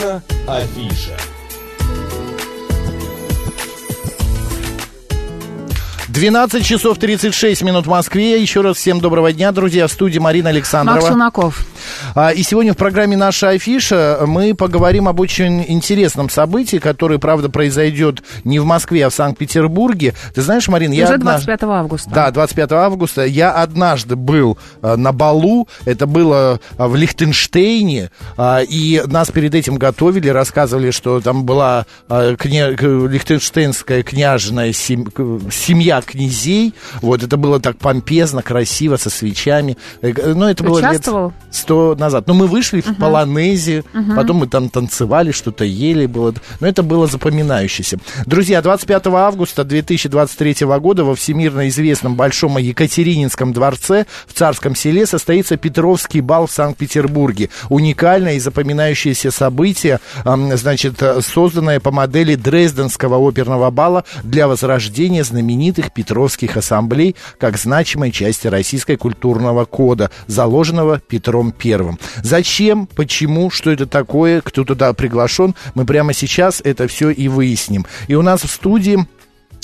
Наша 0.00 0.22
афиша. 0.46 1.16
12 6.08 6.64
часов 6.66 6.98
36 6.98 7.62
минут 7.62 7.86
в 7.86 7.90
Москве. 7.90 8.40
Еще 8.40 8.62
раз 8.62 8.78
всем 8.78 9.00
доброго 9.00 9.32
дня, 9.32 9.52
друзья. 9.52 9.86
В 9.86 9.92
студии 9.92 10.18
Марина 10.18 10.48
Александрова. 10.48 11.00
Макс 11.00 11.10
Лунаков. 11.10 11.66
А, 12.14 12.30
и 12.30 12.42
сегодня 12.42 12.72
в 12.72 12.76
программе 12.76 13.16
«Наша 13.16 13.50
афиша» 13.50 14.20
мы 14.26 14.54
поговорим 14.54 15.08
об 15.08 15.20
очень 15.20 15.64
интересном 15.68 16.28
событии, 16.28 16.78
которое, 16.78 17.18
правда, 17.18 17.48
произойдет 17.48 18.22
не 18.44 18.58
в 18.58 18.64
Москве, 18.64 19.06
а 19.06 19.10
в 19.10 19.14
Санкт-Петербурге. 19.14 20.14
Ты 20.34 20.42
знаешь, 20.42 20.68
Марин, 20.68 20.92
я... 20.92 21.04
Уже 21.04 21.14
однажд... 21.14 21.46
25 21.46 21.70
августа. 21.70 22.10
Да, 22.10 22.30
25 22.30 22.72
августа. 22.72 23.24
Я 23.24 23.52
однажды 23.52 24.16
был 24.16 24.58
э, 24.82 24.96
на 24.96 25.12
балу, 25.12 25.68
это 25.84 26.06
было 26.06 26.60
э, 26.78 26.86
в 26.86 26.96
Лихтенштейне, 26.96 28.10
э, 28.36 28.64
и 28.64 29.02
нас 29.06 29.30
перед 29.30 29.54
этим 29.54 29.76
готовили, 29.76 30.28
рассказывали, 30.28 30.90
что 30.90 31.20
там 31.20 31.44
была 31.44 31.86
кня... 32.08 32.70
лихтенштейнская 32.70 34.02
княжная 34.02 34.72
сем... 34.72 35.06
семья 35.50 36.00
князей. 36.00 36.74
Вот, 37.02 37.22
это 37.22 37.36
было 37.36 37.60
так 37.60 37.78
помпезно, 37.78 38.42
красиво, 38.42 38.96
со 38.96 39.10
свечами. 39.10 39.76
Но 40.02 40.34
ну, 40.34 40.46
это 40.46 40.64
Ты 40.64 40.68
было 40.68 40.80
лет 40.92 41.06
100, 41.50 41.94
назад. 42.00 42.26
Ну, 42.26 42.34
мы 42.34 42.48
вышли 42.48 42.80
в 42.80 42.96
полонезе, 42.96 43.84
потом 44.16 44.38
мы 44.38 44.48
там 44.48 44.68
танцевали, 44.68 45.30
что-то 45.30 45.64
ели. 45.64 46.06
Было... 46.06 46.34
Но 46.58 46.66
это 46.66 46.82
было 46.82 47.06
запоминающееся. 47.06 47.98
Друзья, 48.26 48.60
25 48.60 49.06
августа 49.06 49.62
2023 49.62 50.66
года 50.80 51.04
во 51.04 51.14
всемирно 51.14 51.68
известном 51.68 52.16
Большом 52.16 52.58
Екатерининском 52.58 53.52
дворце 53.52 54.06
в 54.26 54.32
Царском 54.32 54.74
селе 54.74 55.06
состоится 55.06 55.56
Петровский 55.56 56.20
бал 56.20 56.46
в 56.46 56.52
Санкт-Петербурге. 56.52 57.50
Уникальное 57.68 58.34
и 58.34 58.40
запоминающееся 58.40 59.30
событие, 59.30 60.00
значит, 60.24 61.02
созданное 61.20 61.78
по 61.78 61.90
модели 61.90 62.34
Дрезденского 62.34 63.16
оперного 63.28 63.70
бала 63.70 64.04
для 64.24 64.48
возрождения 64.48 65.22
знаменитых 65.22 65.92
Петровских 65.92 66.56
ассамблей 66.56 67.14
как 67.38 67.58
значимой 67.58 68.10
части 68.10 68.46
российской 68.46 68.96
культурного 68.96 69.64
кода, 69.66 70.10
заложенного 70.26 71.00
Петром 71.00 71.52
Первым. 71.90 71.98
Зачем, 72.22 72.86
почему, 72.86 73.50
что 73.50 73.70
это 73.70 73.86
такое, 73.86 74.40
кто 74.40 74.64
туда 74.64 74.92
приглашен, 74.92 75.54
мы 75.74 75.84
прямо 75.84 76.12
сейчас 76.12 76.60
это 76.64 76.86
все 76.88 77.10
и 77.10 77.28
выясним. 77.28 77.86
И 78.08 78.14
у 78.14 78.22
нас 78.22 78.42
в 78.42 78.50
студии 78.50 79.06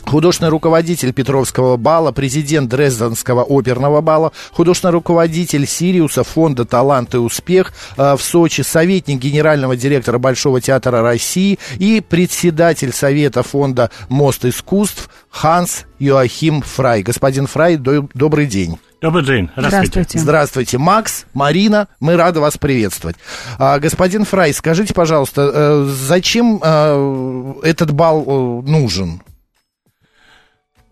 Художественный 0.05 0.51
руководитель 0.53 1.13
Петровского 1.13 1.77
бала, 1.77 2.13
президент 2.13 2.69
Дрезденского 2.71 3.43
оперного 3.43 4.01
бала, 4.01 4.31
художественный 4.53 4.93
руководитель 4.93 5.67
Сириуса, 5.67 6.23
фонда 6.23 6.65
«Талант 6.65 7.15
и 7.15 7.19
успех» 7.19 7.73
э, 7.97 8.15
в 8.17 8.23
Сочи, 8.23 8.61
советник 8.61 9.19
генерального 9.19 9.77
директора 9.77 10.19
Большого 10.19 10.61
театра 10.61 11.03
России 11.03 11.59
и 11.79 12.01
председатель 12.01 12.93
совета 12.93 13.43
фонда 13.43 13.91
«Мост 14.09 14.45
искусств» 14.45 15.11
Ханс 15.29 15.87
Йоахим 15.99 16.63
Фрай. 16.63 17.03
Господин 17.03 17.49
Фрай, 17.49 17.75
до- 17.77 18.09
добрый 18.15 18.47
день. 18.47 18.79
Добрый 19.01 19.25
день. 19.25 19.51
Здравствуйте. 19.57 20.19
Здравствуйте, 20.19 20.79
Макс, 20.79 21.27
Марина, 21.35 21.89
мы 22.01 22.17
рады 22.17 22.41
вас 22.41 22.57
приветствовать. 22.57 23.17
А, 23.59 23.79
господин 23.79 24.25
Фрай, 24.25 24.55
скажите, 24.55 24.95
пожалуйста, 24.95 25.51
э, 25.53 25.85
зачем 25.85 26.61
э, 26.63 27.55
этот 27.63 27.93
бал 27.93 28.25
э, 28.27 28.69
нужен? 28.69 29.21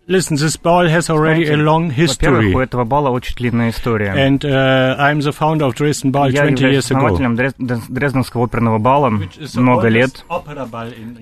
Listen, 0.07 0.37
this 0.37 0.55
ball 0.55 0.87
has 0.87 1.09
already 1.09 1.47
a 1.51 1.57
long 1.57 1.89
history. 1.89 2.29
Во-первых, 2.29 2.55
у 2.55 2.59
этого 2.59 2.83
бала 2.83 3.09
очень 3.09 3.33
длинная 3.35 3.71
история. 3.71 4.13
And 4.15 4.37
uh, 4.45 4.95
I'm 4.99 5.19
the 5.19 5.31
founder 5.31 5.65
of 5.67 5.73
Dresden 5.73 6.11
Ball 6.11 6.29
Я 6.29 6.41
20 6.43 6.59
являюсь 6.61 6.75
years 6.85 6.91
ago. 6.91 6.97
основателем 6.97 7.33
Дрез- 7.35 7.55
Дрез- 7.57 7.85
Дрезденского 7.89 8.43
оперного 8.45 8.77
the 8.77 9.59
много 9.59 9.87
лет, 9.87 10.23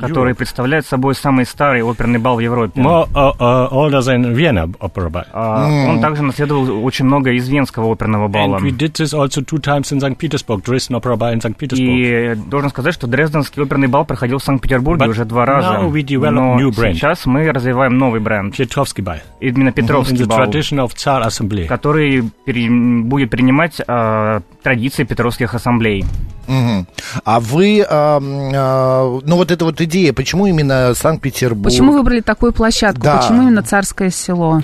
который 0.01 0.35
представляет 0.35 0.85
собой 0.85 1.15
самый 1.15 1.45
старый 1.45 1.81
оперный 1.81 2.19
бал 2.19 2.35
в 2.35 2.39
Европе. 2.41 2.81
More 2.81 3.07
uh, 3.13 3.31
uh, 3.39 3.69
older 3.71 4.01
than 4.01 4.35
Vienna 4.35 4.69
Opera 4.79 5.09
Ball. 5.09 5.27
А, 5.31 5.65
Он 5.87 6.01
также 6.01 6.21
наследовал 6.21 6.83
очень 6.83 7.05
много 7.05 7.31
из 7.31 7.47
Венского 7.47 7.89
оперного 7.89 8.27
бала. 8.27 8.57
And 8.57 8.63
we 8.65 8.71
did 8.77 8.91
this 8.95 9.13
also 9.13 9.41
two 9.45 9.59
times 9.61 9.93
in 9.93 10.01
St. 10.01 10.17
Petersburg, 10.17 10.61
Dresden 10.61 10.99
Opera 10.99 11.15
Ball 11.15 11.33
in 11.35 11.39
St. 11.41 11.55
Petersburg. 11.57 11.79
И 11.79 12.35
должен 12.49 12.69
сказать, 12.69 12.93
что 12.93 13.07
Дрезденский 13.07 13.63
оперный 13.63 13.87
бал 13.87 14.03
проходил 14.03 14.39
в 14.39 14.43
Санкт-Петербурге 14.43 15.05
But 15.05 15.09
уже 15.09 15.23
два 15.23 15.45
раза. 15.45 15.69
now 15.75 15.89
we 15.89 16.03
develop 16.03 16.31
Но 16.31 16.59
new 16.59 16.69
brand. 16.71 16.95
сейчас 16.95 17.25
мы 17.25 17.49
развиваем 17.49 17.97
новый 17.97 18.19
бренд. 18.19 18.53
Petrovsky 18.73 19.03
Ball. 19.03 19.21
Именно 19.39 19.71
Петровский 19.71 20.15
the 20.17 20.25
бал, 20.25 20.39
tradition 20.39 20.83
of 20.85 20.93
Tsar 20.95 21.25
Assembly. 21.27 21.67
который 21.67 22.29
пере- 22.45 22.69
будет 22.69 23.29
принимать 23.29 23.79
а, 23.87 24.41
традиции 24.61 25.03
Петровских 25.03 25.53
ассамблей. 25.53 26.05
Мгм. 26.47 26.87
А 27.23 27.39
вы, 27.39 27.85
а, 27.87 28.17
м, 28.17 28.51
а, 28.55 29.19
ну 29.23 29.35
вот 29.35 29.51
эта 29.51 29.63
вот 29.65 29.79
идея, 29.81 30.13
почему 30.13 30.47
именно 30.47 30.93
Санкт-Петербург? 30.95 31.65
Почему 31.65 31.93
выбрали 31.93 32.21
такую 32.21 32.51
площадку? 32.53 33.01
Да. 33.01 33.17
Почему 33.17 33.43
именно 33.43 33.61
Царское 33.63 34.09
село? 34.09 34.61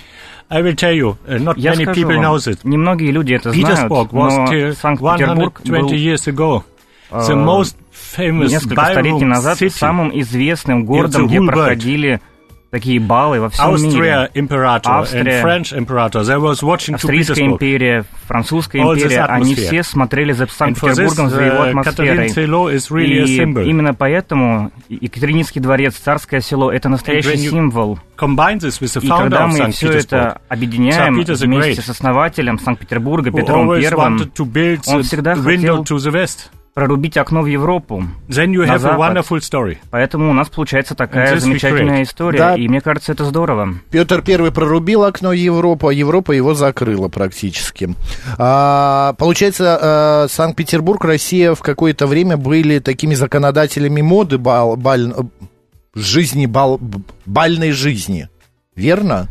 I 0.52 0.64
will 0.64 0.74
tell 0.76 0.94
you, 0.94 1.16
uh, 1.28 1.38
not 1.40 1.53
Я 1.58 1.74
many 1.74 1.84
скажу 1.84 2.02
people 2.02 2.16
вам, 2.16 2.26
know 2.26 2.36
it. 2.38 2.59
немногие 2.64 3.12
люди 3.12 3.34
это 3.34 3.52
знают, 3.52 3.70
Petersburg 3.91 4.09
was 4.09 4.30
но 4.68 4.74
Санкт-Петербург 4.74 5.59
120 5.64 5.70
был 5.70 5.90
years 5.91 6.28
ago 6.28 6.64
the 7.12 7.34
э, 7.34 7.46
most 7.46 7.76
famous 8.18 8.47
несколько 8.50 8.84
столетий 8.86 9.26
назад 9.26 9.62
city. 9.62 9.70
самым 9.70 10.20
известным 10.22 10.86
городом, 10.86 11.26
the 11.26 11.28
где 11.28 11.41
проходили 11.41 12.22
такие 12.69 13.00
баллы 13.00 13.40
во 13.40 13.50
всем 13.50 13.74
Austria 13.74 14.30
мире. 14.34 14.47
Imperator 14.47 14.81
and 14.84 15.00
Австрия, 15.00 15.44
French 15.44 15.74
Imperator. 15.74 16.22
They 16.22 16.40
was 16.40 16.62
watching 16.62 16.96
Австрийская 16.96 17.46
империя, 17.46 18.06
Французская 18.28 18.80
All 18.80 18.96
империя, 18.96 19.24
они 19.24 19.56
все 19.56 19.84
смотрели 19.84 20.34
за 20.34 20.47
Санкт-Петербургом, 20.47 21.29
за 21.29 21.44
его 21.44 21.66
uh, 21.66 21.69
атмосферой. 21.69 22.28
Really 22.29 23.66
И 23.66 23.69
именно 23.69 23.94
поэтому 23.94 24.72
Екатерининский 24.90 25.62
дворец, 25.62 25.96
Царское 25.96 26.41
село, 26.41 26.72
это 26.72 26.90
настоящий 26.90 27.38
символ. 27.38 28.00
И 28.16 29.08
когда 29.08 29.47
мы 29.47 29.72
все 29.72 29.91
это 29.91 30.41
объединяем 30.47 31.16
вместе 31.16 31.81
с 31.81 31.90
основателем 31.90 32.59
Санкт-Петербурга 32.59 33.31
Петром 33.31 33.79
Первым, 33.79 34.31
он 34.88 35.03
всегда 35.03 35.35
хотел 35.35 35.85
прорубить 36.74 37.18
окно 37.18 37.41
в 37.41 37.46
Европу. 37.47 38.03
then 38.28 38.52
you 38.52 38.66
на 38.66 38.74
have 38.74 38.75
a 38.75 38.80
запад. 38.80 39.00
wonderful 39.00 39.40
story. 39.40 39.78
Поэтому 39.90 40.30
у 40.30 40.34
нас 40.34 40.50
получается 40.50 40.96
такая 40.96 41.40
замечательная 41.40 42.03
история, 42.03 42.38
Да. 42.40 42.56
и 42.56 42.68
мне 42.68 42.80
кажется, 42.81 43.12
это 43.12 43.25
здорово. 43.25 43.75
Петр 43.91 44.22
Первый 44.22 44.52
прорубил 44.52 45.03
окно 45.03 45.34
Европы, 45.34 45.88
а 45.90 45.91
Европа 45.94 46.31
его 46.31 46.53
закрыла 46.53 47.09
практически. 47.09 47.96
А, 48.38 49.13
получается, 49.18 49.79
э, 49.81 50.28
Санкт-Петербург, 50.31 51.03
Россия 51.03 51.53
в 51.56 51.62
какое-то 51.62 52.08
время 52.08 52.38
были 52.38 52.79
такими 52.79 53.13
законодателями 53.16 54.02
моды 54.02 54.38
бал, 54.38 54.78
баль- 54.78 55.13
э, 55.18 55.46
жизни, 55.96 56.46
бал, 56.46 56.79
бальной 57.25 57.72
жизни. 57.72 58.29
Верно? 58.75 59.28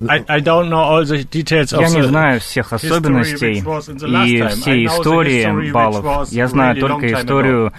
I, 0.00 0.24
I 0.28 0.40
don't 0.40 0.68
know 0.68 0.82
all 0.82 1.04
the 1.04 1.24
details 1.24 1.72
of 1.72 1.80
Я 1.80 1.88
не 1.88 2.02
знаю 2.02 2.40
всех 2.40 2.72
особенностей 2.72 3.58
и 3.58 3.62
time. 3.62 4.46
I 4.46 4.48
все 4.48 4.74
know 4.74 4.84
the 4.84 4.84
history 4.84 4.86
истории 4.86 5.70
баллов. 5.70 6.28
Я 6.30 6.48
знаю 6.48 6.76
только 6.80 7.12
историю 7.12 7.72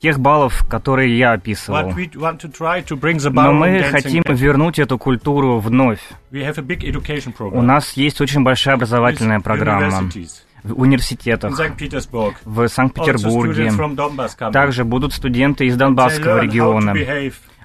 тех 0.00 0.18
баллов, 0.18 0.64
которые 0.68 1.18
я 1.18 1.32
описывал. 1.32 1.92
Но 3.32 3.52
мы 3.52 3.82
хотим 3.82 4.22
вернуть 4.26 4.78
эту 4.78 4.98
культуру 4.98 5.58
вновь. 5.58 6.00
У 6.30 7.62
нас 7.62 7.92
есть 7.94 8.20
очень 8.20 8.42
большая 8.42 8.76
образовательная 8.76 9.40
программа 9.40 10.08
в 10.62 10.80
университетах, 10.80 11.52
в 12.44 12.68
Санкт-Петербурге. 12.68 13.72
Также 14.52 14.84
будут 14.84 15.12
студенты 15.12 15.66
из 15.66 15.76
Донбасского 15.76 16.40
региона. 16.40 16.94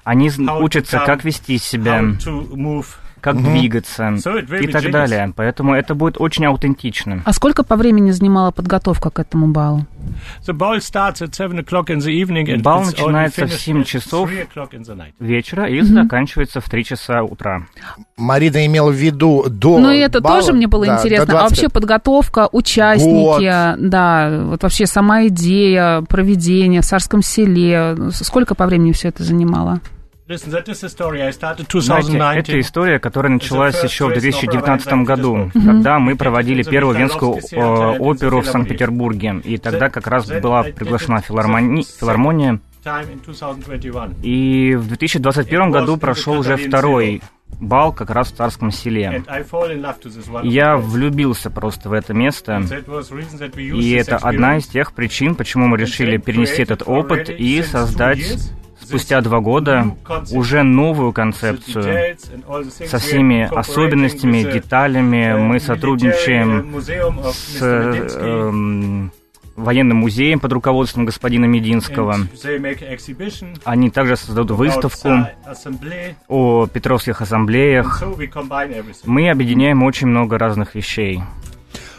Они 0.04 0.30
учатся, 0.60 0.98
как 1.06 1.24
вести 1.24 1.58
себя, 1.58 2.02
как 3.24 3.42
двигаться 3.42 4.02
So 4.16 4.38
и 4.38 4.66
так 4.70 4.82
genius. 4.84 4.90
далее. 4.90 5.32
Поэтому 5.34 5.74
это 5.74 5.94
будет 5.94 6.20
очень 6.20 6.44
аутентично. 6.44 7.22
А 7.24 7.32
сколько 7.32 7.64
по 7.64 7.76
времени 7.76 8.10
занимала 8.10 8.50
подготовка 8.50 9.08
к 9.10 9.18
этому 9.18 9.48
балу? 9.48 9.86
The 10.46 10.52
ball 10.54 10.76
starts 10.80 11.22
at 11.22 11.32
7 11.34 11.58
o'clock 11.60 11.86
in 11.86 11.96
the 11.98 12.12
evening 12.22 12.44
and 12.46 12.60
Бал 12.62 12.84
начинается 12.84 13.46
в 13.46 13.50
finished 13.50 13.58
7 13.64 13.80
at 13.80 13.84
часов. 13.84 14.28
3 14.28 14.42
o'clock 14.42 14.70
in 14.72 14.82
the 14.82 14.94
night. 14.94 15.12
вечера 15.18 15.66
и 15.66 15.80
заканчивается 15.80 16.60
в 16.60 16.68
3 16.68 16.84
часа 16.84 17.22
утра. 17.22 17.62
Марина 18.18 18.66
имела 18.66 18.90
в 18.90 18.94
виду 18.94 19.46
до 19.48 19.78
Ну, 19.78 19.90
и 19.90 19.98
это 19.98 20.20
бала- 20.20 20.40
тоже 20.40 20.52
мне 20.52 20.66
было 20.66 20.84
да, 20.84 20.96
интересно. 20.98 21.24
А 21.24 21.26
25. 21.26 21.50
вообще 21.50 21.68
подготовка, 21.70 22.48
участники, 22.52 23.78
да, 23.88 24.40
вот 24.44 24.62
вообще 24.62 24.86
сама 24.86 25.26
идея 25.28 26.02
проведения 26.02 26.82
в 26.82 26.84
Царском 26.84 27.22
селе. 27.22 27.96
Сколько 28.12 28.54
по 28.54 28.66
времени 28.66 28.92
все 28.92 29.08
это 29.08 29.22
занимало? 29.24 29.80
Знаете, 30.26 30.50
2019. 30.50 32.48
это 32.48 32.60
история, 32.60 32.98
которая 32.98 33.30
началась 33.32 33.82
еще 33.82 34.06
в 34.06 34.12
Dresden 34.12 34.20
2019 34.20 34.86
Opera 34.88 35.04
году, 35.04 35.50
когда 35.52 35.98
мы 35.98 36.16
проводили 36.16 36.62
первую 36.62 36.96
венскую 36.96 37.40
э, 37.52 37.98
оперу 37.98 38.40
в. 38.40 38.46
Санкт-Петербурге. 38.46 39.42
И 39.44 39.58
тогда 39.58 39.90
как 39.90 40.06
раз 40.06 40.26
была 40.30 40.62
приглашена 40.62 41.18
филармони- 41.18 41.84
филармония. 42.00 42.60
time 42.82 43.12
in 43.12 43.20
2021. 43.24 44.14
И 44.22 44.74
в 44.76 44.88
2021 44.88 45.60
It 45.60 45.68
was 45.68 45.72
году 45.72 45.96
прошел 45.98 46.38
уже 46.38 46.56
второй 46.56 47.20
бал 47.60 47.92
как 47.92 48.10
раз 48.10 48.32
в 48.32 48.36
царском 48.36 48.70
селе. 48.70 49.22
Я 50.42 50.76
влюбился 50.76 51.50
просто 51.50 51.88
в 51.88 51.92
это 51.92 52.14
место. 52.14 52.62
И 53.56 53.92
это 53.92 54.16
одна 54.16 54.56
из 54.56 54.66
тех 54.66 54.92
причин, 54.92 55.34
почему 55.34 55.66
мы 55.66 55.76
решили 55.76 56.16
перенести 56.16 56.62
этот 56.62 56.82
опыт 56.86 57.28
и 57.30 57.62
создать 57.62 58.53
спустя 58.84 59.20
два 59.20 59.40
года 59.40 59.96
уже 60.32 60.62
новую 60.62 61.12
концепцию 61.12 62.16
со 62.86 62.98
всеми 62.98 63.42
особенностями, 63.42 64.42
деталями. 64.42 65.34
Мы 65.38 65.60
сотрудничаем 65.60 66.80
с 67.32 67.62
эм, 67.62 69.12
военным 69.56 69.98
музеем 69.98 70.40
под 70.40 70.52
руководством 70.52 71.04
господина 71.04 71.44
Мединского. 71.46 72.16
Они 73.64 73.90
также 73.90 74.16
создадут 74.16 74.56
выставку 74.56 75.08
о 76.28 76.66
Петровских 76.66 77.20
ассамблеях. 77.20 78.02
Мы 79.04 79.30
объединяем 79.30 79.82
очень 79.82 80.08
много 80.08 80.38
разных 80.38 80.74
вещей. 80.74 81.22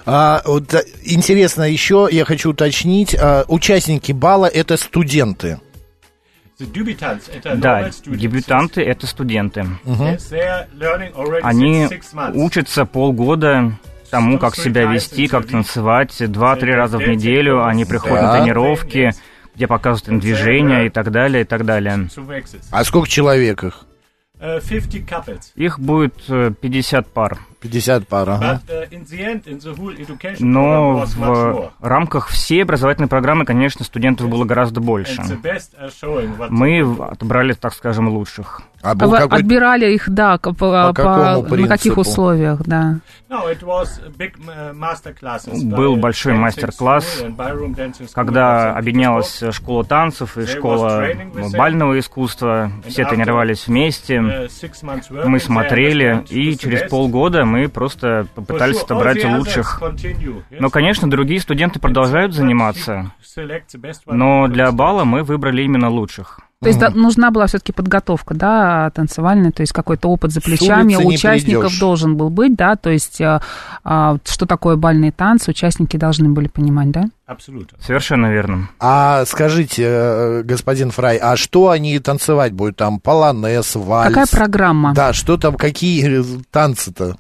А, 0.07 0.43
вот, 0.45 0.71
а, 0.73 0.83
интересно 1.03 1.63
еще, 1.63 2.07
я 2.11 2.25
хочу 2.25 2.51
уточнить, 2.51 3.15
а, 3.19 3.43
участники 3.47 4.11
бала 4.11 4.45
это 4.45 4.77
студенты. 4.77 5.59
Да, 7.56 7.90
дебютанты— 8.06 8.81
это 8.84 9.07
студенты. 9.07 9.66
Они 11.44 11.88
учатся 12.34 12.86
полгода 12.86 13.74
тому, 14.10 14.40
как 14.40 14.56
себя 14.56 14.86
вести, 14.86 15.28
как 15.28 15.48
танцевать. 15.48 16.16
Два-три 16.31 16.74
раза 16.74 16.98
в 16.98 17.07
неделю 17.07 17.66
они 17.66 17.86
приходят 17.86 18.22
Да. 18.22 18.34
на 18.34 18.40
тренировки, 18.40 19.12
где 19.56 19.68
показывают 19.68 20.10
им 20.10 20.19
движения 20.19 20.86
и 20.86 20.90
так 20.90 21.12
далее, 21.12 21.42
и 21.42 21.46
так 21.46 21.66
далее. 21.66 22.07
А 22.72 22.84
сколько 22.84 23.07
человек 23.10 23.63
их? 23.63 23.86
50 24.40 25.02
couples. 25.10 25.42
Их 25.56 25.80
будет 25.80 26.16
э, 26.28 26.52
50 26.60 27.07
пар. 27.07 27.40
50 27.65 28.07
пар, 28.07 28.29
ага. 28.29 28.62
Uh, 28.67 30.35
Но 30.39 31.06
в 31.06 31.71
рамках 31.81 32.27
всей 32.27 32.63
образовательной 32.63 33.07
программы, 33.07 33.45
конечно, 33.45 33.83
студентов 33.83 34.29
было 34.29 34.45
гораздо 34.45 34.81
больше. 34.81 35.21
Мы 36.50 36.81
отобрали, 37.00 37.53
так 37.53 37.73
скажем, 37.73 38.09
лучших. 38.09 38.62
А 38.85 38.91
А 38.91 38.95
был 38.95 39.09
вы 39.09 39.17
какой 39.17 39.39
отбирали 39.39 39.94
их, 39.95 40.07
да, 40.09 40.38
по, 40.38 40.94
какому 40.94 41.44
по- 41.44 41.57
на 41.57 41.67
каких 41.67 41.97
условиях, 41.97 42.62
да. 42.65 43.00
Uh, 43.27 43.56
Был 45.75 45.95
большой 45.95 46.33
мастер-класс, 46.33 47.23
Когда 48.13 48.75
объединялась 48.77 49.44
школа 49.51 49.83
танцев 49.83 50.38
и 50.38 50.45
школа 50.45 51.03
бального 51.57 51.97
искусства, 51.97 52.71
все 52.88 53.06
тренировались 53.06 53.65
вместе. 53.68 54.18
Uh, 54.18 55.25
Мы 55.25 55.39
смотрели, 55.39 56.23
и 56.29 56.56
через 56.56 56.88
полгода 56.88 57.44
мы 57.45 57.55
просто 57.68 58.07
For 58.07 58.28
попытались 58.36 58.81
отобрать 58.81 59.24
лучших. 59.24 59.80
continue, 59.81 60.44
yes. 60.50 60.57
Но, 60.60 60.69
конечно, 60.69 61.10
другие 61.10 61.40
студенты 61.40 61.80
продолжают 61.80 62.34
заниматься, 62.34 63.12
но 64.06 64.48
для 64.48 64.72
бала 64.72 65.04
мы 65.04 65.24
выбрали 65.24 65.63
именно 65.63 65.90
лучших. 65.90 66.40
То 66.62 66.69
есть 66.69 66.80
да, 66.80 66.90
нужна 66.90 67.31
была 67.31 67.46
все-таки 67.48 67.72
подготовка, 67.74 68.34
да, 68.34 68.90
танцевальная, 68.92 69.52
то 69.52 69.62
есть 69.62 69.72
какой-то 69.74 70.07
опыт 70.07 70.31
за 70.31 70.42
плечами 70.42 70.96
у 70.96 71.07
участников 71.07 71.66
придешь. 71.66 71.80
должен 71.80 72.16
был 72.16 72.30
быть, 72.30 72.56
да, 72.56 72.75
то 72.75 72.90
есть 72.90 73.22
а, 73.22 73.42
а, 73.84 74.18
что 74.25 74.46
такое 74.48 74.75
бальные 74.75 75.12
танцы, 75.12 75.52
участники 75.52 75.98
должны 75.98 76.30
были 76.30 76.48
понимать, 76.48 76.90
да? 76.92 77.04
Абсолютно. 77.28 77.78
Совершенно 77.81 78.31
верно. 78.31 78.69
А 78.80 79.25
скажите, 79.25 79.84
э, 79.86 80.42
господин 80.44 80.92
Фрай, 80.92 81.18
а 81.18 81.36
что 81.36 81.69
они 81.69 82.00
танцевать 82.00 82.54
будут? 82.54 82.78
Там 82.78 83.00
полонез, 83.00 83.75
вальс? 83.75 84.13
Какая 84.13 84.28
программа? 84.28 84.94
Да, 84.94 85.13
что 85.13 85.38
там, 85.38 85.56
какие 85.56 86.24
танцы-то? 86.52 87.18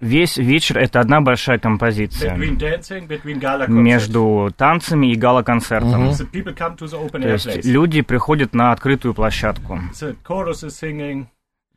Весь 0.00 0.36
вечер— 0.36 0.78
это 0.78 1.00
одна 1.00 1.22
большая 1.22 1.58
композиция 1.58 2.36
Between 2.36 2.58
dancing, 2.58 3.08
between 3.08 3.40
gala 3.40 3.66
concerts. 3.66 3.70
между 3.70 4.52
танцами 4.54 5.10
и 5.10 5.14
гала-концертом. 5.14 6.10
Open 6.10 7.22
То 7.22 7.28
есть 7.28 7.64
люди 7.64 8.02
приходят 8.02 8.54
на 8.54 8.72
открытую 8.72 9.14
площадку. 9.14 9.80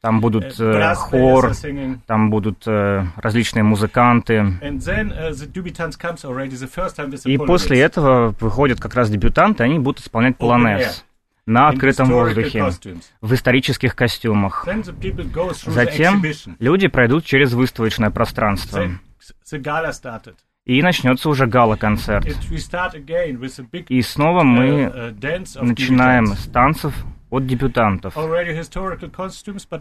Там 0.02 0.20
будут 0.20 0.60
э, 0.60 0.94
хор, 0.96 1.54
там 2.08 2.30
будут 2.30 2.68
э, 2.68 3.06
различные 3.16 3.64
музыканты. 3.64 4.46
The 4.62 5.48
И 7.26 7.38
после 7.38 7.80
этого 7.80 8.36
выходят 8.42 8.82
как 8.82 8.96
раз 8.96 9.10
дебютанты, 9.10 9.64
они 9.64 9.80
будут 9.80 10.02
исполнять 10.02 10.38
полонез 10.38 11.06
на 11.46 11.70
открытом 11.70 12.08
воздухе, 12.10 12.66
в 13.22 13.34
исторических 13.34 13.96
костюмах. 13.96 14.68
Затем 15.66 16.24
люди 16.60 16.88
пройдут 16.88 17.26
через 17.26 17.54
выставочное 17.54 18.10
пространство. 18.10 18.90
И 20.66 20.82
начнется 20.82 21.30
уже 21.30 21.46
гала-концерт. 21.46 22.26
И 23.88 24.02
снова 24.02 24.42
uh, 24.42 24.44
мы 24.44 24.66
uh, 24.66 25.20
of 25.20 25.64
начинаем 25.64 26.26
с 26.34 26.46
танцев 26.46 26.96
от 27.30 27.44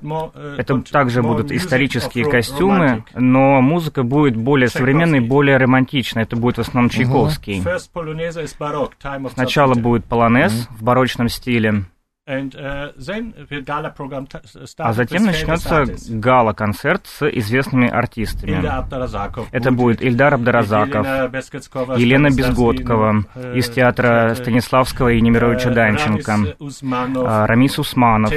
more, 0.02 0.32
uh, 0.34 0.56
Это 0.56 0.80
также 0.82 1.22
будут 1.22 1.52
исторические 1.52 2.28
костюмы, 2.28 3.04
но 3.14 3.60
музыка 3.60 4.02
будет 4.02 4.36
более 4.36 4.68
современной, 4.68 5.20
более 5.20 5.56
романтичной. 5.56 6.22
Это 6.22 6.36
будет 6.36 6.56
в 6.56 6.60
основном 6.60 6.90
Чайковский. 6.90 7.62
Сначала 9.34 9.74
будет 9.74 10.04
полонез 10.04 10.68
в 10.70 10.82
барочном 10.82 11.28
стиле, 11.28 11.84
Uh, 12.26 12.90
а 14.78 14.92
затем 14.94 15.24
начнется 15.26 15.84
гала-концерт 16.08 17.06
с 17.06 17.28
известными 17.28 17.86
артистами. 17.86 18.52
Это 19.52 19.70
будет, 19.70 20.00
Ильдар 20.00 20.32
Абдаразаков, 20.32 21.06
Елена 21.06 22.30
Безгодкова 22.30 23.24
э, 23.34 23.56
из 23.58 23.68
театра 23.68 24.30
э, 24.30 24.34
Станиславского 24.36 25.10
и 25.10 25.20
Немировича 25.20 25.70
э, 25.70 25.74
Данченко, 25.74 26.32
Рамис 26.32 26.54
Усманов, 26.60 27.24
а, 27.28 27.46
Рамис 27.46 27.78
Усманов. 27.78 28.32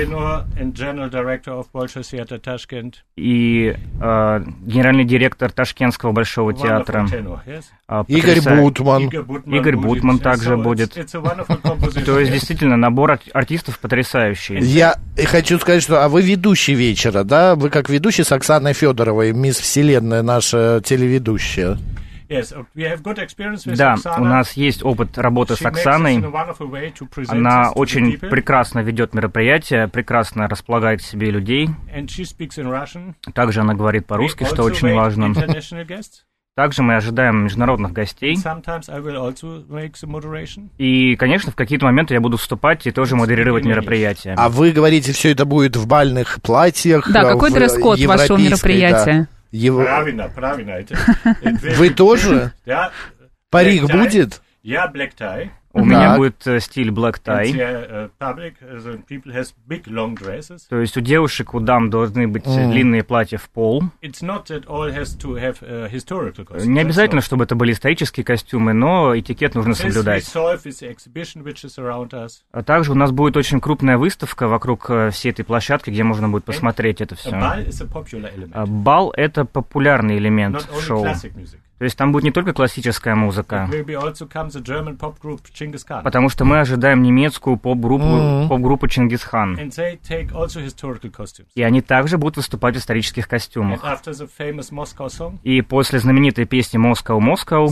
И 3.16 3.76
а, 4.02 4.40
генеральный 4.66 5.06
директор 5.06 5.50
Ташкентского 5.50 6.12
Большого 6.12 6.54
театра. 6.54 7.08
а, 7.88 8.04
Игорь 8.10 8.42
Бутман. 8.42 9.04
Игорь 9.46 9.78
Бутман, 9.78 10.20
также 10.20 10.58
будет. 10.58 10.94
То 10.94 12.20
есть 12.20 12.34
действительно 12.34 12.76
набор 12.76 13.12
ар- 13.12 13.20
артистов 13.78 13.80
потрясающий. 13.80 14.60
Я 14.60 14.96
хочу 15.26 15.60
сказать, 15.60 15.84
что 15.84 16.04
а 16.04 16.10
вы 16.10 16.22
ведущий 16.22 16.74
вечера, 16.74 17.24
да? 17.24 17.56
Вы 17.56 17.70
как 17.70 17.90
ведущий 17.90 18.24
с 18.24 18.32
Оксаной 18.32 18.74
Федоровой, 18.74 19.34
мисс 19.34 19.58
Вселенная 19.58 20.22
наша 20.22 20.82
телеведущая. 20.84 21.78
Yes, 22.30 22.54
we 22.76 22.84
have 22.84 23.02
good 23.02 23.20
experience 23.20 23.66
with 23.66 23.78
Да, 23.78 23.96
Oksana. 23.96 24.20
у 24.20 24.26
нас 24.26 24.52
есть 24.58 24.84
опыт 24.84 25.18
работы 25.18 25.56
с 25.56 25.62
She 25.62 25.64
this 25.64 25.68
Оксаной. 25.70 26.22
Она 27.30 27.72
очень 27.72 28.16
people. 28.16 28.28
прекрасно 28.28 28.80
ведет 28.80 29.14
мероприятие, 29.14 29.88
прекрасно 29.88 30.50
располагает 30.50 31.00
к 31.00 31.04
себе 31.04 31.32
людей. 31.32 31.70
And 31.96 32.08
she 32.08 32.24
speaks 32.26 32.58
in 32.58 32.70
Russian. 32.70 33.14
Также 33.34 33.62
она 33.62 33.76
говорит 33.76 34.08
по-русски, 34.08 34.44
что 34.44 34.64
очень 34.64 34.94
важно. 34.94 35.34
Также 36.58 36.82
мы 36.82 36.96
ожидаем 36.96 37.44
международных 37.44 37.94
гостей. 37.94 38.36
И, 40.80 41.16
конечно, 41.16 41.52
в 41.52 41.56
какие-то 41.56 41.86
моменты 41.86 42.16
я 42.16 42.20
буду 42.20 42.38
вступать 42.38 42.88
и 42.88 42.92
тоже 42.92 43.16
модерировать 43.16 43.64
мероприятие. 43.64 44.34
А 44.36 44.50
вы 44.50 44.72
говорите, 44.72 45.12
все 45.12 45.34
это 45.34 45.46
будет 45.46 45.76
в 45.76 45.86
бальных 45.86 46.42
платьях? 46.42 47.12
Да, 47.12 47.22
э, 47.22 47.28
какой 47.34 47.52
дресс-код 47.52 48.00
вашего 48.06 48.38
мероприятия? 48.38 49.28
да. 49.52 49.56
Ев- 49.56 49.76
Правильно, 49.76 50.30
правильно. 50.36 50.72
Это- 51.44 51.76
Вы 51.78 51.92
тоже? 51.92 52.54
Да. 52.66 52.92
Парик 53.52 53.84
будет? 53.84 54.42
Я 54.64 54.92
black 54.92 55.12
tie. 55.16 55.50
У 55.78 55.86
меня 55.86 56.10
Так. 56.10 56.18
будет 56.18 56.48
э, 56.48 56.60
стиль 56.60 56.90
black 56.90 57.22
tie. 57.24 57.46
the 57.54 57.90
uh, 57.90 58.10
public, 58.20 58.56
uh. 58.62 59.00
То 60.70 60.80
есть 60.80 60.98
у 60.98 61.02
девушек, 61.02 61.54
у 61.54 61.60
дам 61.60 61.90
должны 61.90 62.28
быть 62.28 62.48
э, 62.48 62.70
длинные 62.70 63.04
платья 63.04 63.38
в 63.38 63.50
пол. 63.50 63.84
It's 64.02 64.22
not 64.22 64.48
that 64.48 64.66
all 64.68 64.92
has 64.92 65.18
to 65.20 65.36
have 65.36 65.62
uh. 65.62 65.88
Не 66.66 66.80
обязательно, 66.80 67.22
чтобы 67.22 67.44
это 67.44 67.56
были 67.56 67.74
исторические 67.74 68.24
костюмы, 68.24 68.74
но 68.74 69.18
этикет 69.18 69.56
нужно 69.56 69.74
соблюдать. 69.76 70.26
А 72.52 72.64
также 72.64 72.92
у 72.92 72.96
нас 72.96 73.12
будет 73.12 73.38
очень 73.38 73.60
крупная 73.60 73.98
выставка 73.98 74.48
вокруг 74.48 74.90
э, 74.90 75.12
всей 75.12 75.32
этой 75.32 75.46
площадки, 75.46 75.90
где 75.90 76.04
можно 76.04 76.30
будет 76.30 76.46
посмотреть 76.46 77.02
это 77.02 77.16
все. 77.16 77.32
element, 78.34 78.66
Бал— 78.66 79.14
это 79.16 79.46
популярный 79.46 80.18
элемент 80.18 80.56
not 80.56 80.70
only 80.72 80.82
шоу. 80.82 81.06
То 81.78 81.84
есть 81.84 81.98
там 81.98 82.12
будет 82.12 82.24
не 82.24 82.32
только 82.32 82.54
классическая 82.54 83.16
музыка, 83.16 83.70
потому 86.04 86.30
что 86.30 86.46
мы 86.46 86.60
ожидаем 86.60 87.04
немецкую 87.04 87.58
поп-группу, 87.58 88.48
поп-группу 88.50 88.88
Чингисхан. 88.88 89.58
И 91.56 91.62
они 91.64 91.82
также 91.82 92.18
будут 92.18 92.38
выступать 92.38 92.76
в 92.76 92.80
исторических 92.80 93.28
костюмах. 93.28 93.82
И 95.44 95.62
после 95.62 96.00
знаменитой 96.00 96.46
песни 96.46 96.78
«Москва, 96.78 97.20
Москва» 97.20 97.68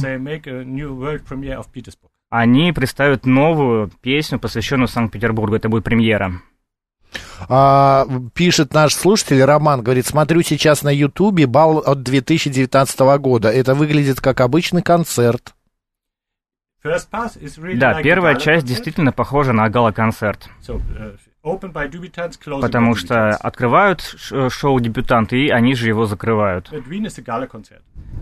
они 2.29 2.73
представят 2.73 3.25
новую 3.25 3.89
песню, 4.01 4.39
посвященную 4.39 4.87
Санкт-Петербургу. 4.87 5.55
Это 5.55 5.69
будет 5.69 5.83
премьера. 5.83 6.41
А, 7.49 8.07
пишет 8.33 8.73
наш 8.73 8.93
слушатель 8.93 9.43
Роман, 9.43 9.81
говорит, 9.81 10.05
смотрю 10.05 10.41
сейчас 10.41 10.83
на 10.83 10.89
Ютубе 10.89 11.45
бал 11.47 11.79
от 11.79 12.03
2019 12.03 12.99
года. 13.19 13.49
Это 13.49 13.75
выглядит 13.75 14.21
как 14.21 14.41
обычный 14.41 14.81
концерт. 14.81 15.53
Да, 16.83 18.01
первая 18.01 18.35
часть 18.35 18.65
действительно 18.65 19.11
похожа 19.11 19.53
на 19.53 19.67
гала-концерт. 19.69 20.49
Потому 22.61 22.95
что 22.95 23.29
открывают 23.31 24.01
шоу 24.49 24.79
дебютанты, 24.79 25.45
и 25.45 25.49
они 25.49 25.75
же 25.75 25.87
его 25.87 26.05
закрывают. 26.05 26.71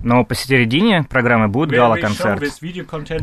Но 0.01 0.25
посередине 0.25 1.03
программы 1.03 1.47
будет 1.47 1.71
гала-концерт, 1.71 2.41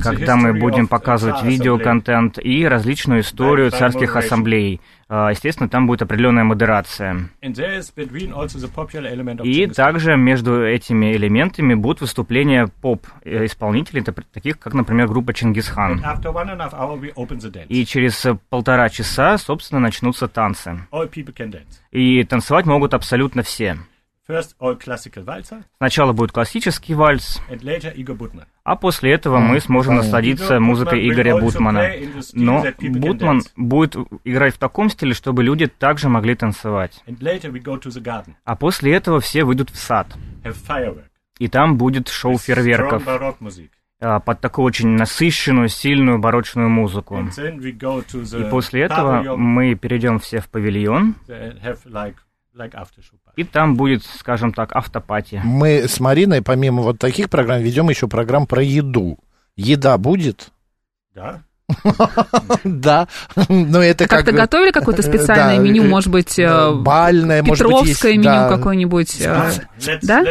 когда 0.03 0.37
мы 0.37 0.53
будем 0.55 0.89
показывать 0.89 1.43
видеоконтент 1.43 2.39
и 2.39 2.67
различную 2.67 3.21
историю 3.21 3.71
царских 3.71 4.17
ассамблей. 4.17 4.81
А, 5.12 5.31
естественно, 5.31 5.69
там 5.69 5.88
будет 5.88 6.02
определенная 6.02 6.45
модерация. 6.45 7.29
И 9.43 9.67
также 9.67 10.17
между 10.17 10.64
этими 10.64 11.17
элементами 11.17 11.75
будут 11.75 12.02
выступления 12.02 12.69
поп-исполнителей, 12.81 14.05
таких 14.05 14.61
как, 14.61 14.73
например, 14.73 15.09
группа 15.09 15.35
Чингисхан. 15.35 16.00
И 17.69 17.85
через 17.85 18.25
полтора 18.50 18.88
часа, 18.88 19.37
собственно, 19.37 19.81
начнутся 19.81 20.29
танцы. 20.29 20.79
И 21.90 22.23
танцевать 22.23 22.67
могут 22.67 22.95
абсолютно 22.95 23.43
все. 23.43 23.79
Сначала 25.79 26.13
будет 26.13 26.33
классический 26.33 26.95
вальс, 26.95 27.41
а 28.63 28.77
после 28.77 29.13
этого 29.13 29.39
мы 29.39 29.61
сможем 29.61 29.97
насладиться 29.97 30.61
музыкой 30.61 31.09
Игоря 31.09 31.37
Бутмана. 31.39 31.91
Но 32.35 32.65
Бутман 32.81 33.43
будет 33.57 33.97
играть 34.25 34.55
в 34.55 34.59
таком 34.59 34.91
стиле, 34.91 35.15
чтобы 35.15 35.43
люди 35.43 35.67
также 35.67 36.09
могли 36.09 36.35
танцевать. 36.35 37.03
А 38.45 38.57
после 38.57 38.95
этого 38.95 39.21
все 39.21 39.45
выйдут 39.45 39.71
в 39.71 39.77
сад. 39.77 40.07
И 41.39 41.49
там 41.49 41.77
будет 41.79 42.09
шоу 42.09 42.37
фейерверков. 42.39 43.03
а, 44.03 44.19
под 44.21 44.41
такую 44.41 44.65
очень 44.65 44.89
насыщенную, 44.91 45.69
сильную 45.69 46.19
барочную 46.19 46.69
музыку. 46.69 47.19
И 47.19 48.51
после 48.51 48.83
этого 48.83 49.37
мы 49.37 49.75
перейдем 49.75 50.19
все 50.19 50.41
в 50.41 50.49
павильон, 50.49 51.17
и 53.37 53.45
там 53.45 53.76
будет, 53.76 54.05
скажем 54.05 54.52
так, 54.52 54.75
автопатия. 54.75 55.43
Мы 55.45 55.88
с 55.88 56.00
Мариной, 56.00 56.43
помимо 56.43 56.83
вот 56.83 56.99
таких 56.99 57.31
программ, 57.31 57.61
ведем 57.61 57.88
еще 57.88 58.09
программ 58.09 58.47
про 58.47 58.62
еду. 58.62 59.19
Еда 59.57 59.99
будет? 59.99 60.52
Да. 61.14 61.43
Да, 62.65 63.09
но 63.49 63.83
это 63.83 64.07
как... 64.07 64.21
Как-то 64.21 64.33
готовили 64.33 64.71
какое-то 64.71 65.03
специальное 65.03 65.59
меню, 65.59 65.85
может 65.85 66.11
быть, 66.11 66.39
э, 66.39 66.73
бальное, 66.73 67.43
Петровское 67.43 68.17
меню 68.17 68.49
какое-нибудь, 68.49 69.21
э, 69.21 69.53
да? 70.03 70.25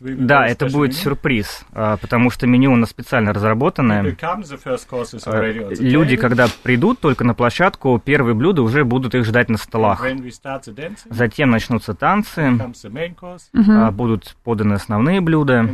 Да, 0.00 0.46
это 0.46 0.66
будет 0.66 0.94
сюрприз, 0.96 1.64
э, 1.72 1.96
потому 2.00 2.30
что 2.30 2.46
меню 2.46 2.72
у 2.72 2.76
нас 2.76 2.90
специально 2.90 3.32
разработанное. 3.32 4.02
Люди, 5.80 6.16
когда 6.16 6.46
придут 6.62 7.00
только 7.00 7.24
на 7.24 7.34
площадку, 7.34 8.00
первые 8.02 8.34
блюда 8.34 8.62
уже 8.62 8.84
будут 8.84 9.14
их 9.14 9.24
ждать 9.24 9.48
на 9.48 9.58
столах. 9.58 10.04
Затем 11.10 11.50
начнутся 11.50 11.94
танцы, 11.94 12.58
будут 13.92 14.36
поданы 14.44 14.74
основные 14.74 15.20
блюда, 15.20 15.68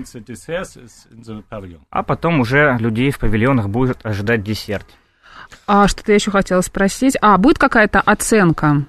а 1.90 2.02
потом 2.02 2.40
уже 2.40 2.76
людей 2.78 3.10
в 3.10 3.18
павильонах 3.18 3.68
будет 3.68 4.04
ожидать 4.04 4.42
десерт. 4.42 4.77
А 5.66 5.88
что-то 5.88 6.12
я 6.12 6.16
еще 6.16 6.30
хотела 6.30 6.60
спросить. 6.60 7.16
А, 7.20 7.36
будет 7.38 7.58
какая-то 7.58 8.00
оценка 8.00 8.84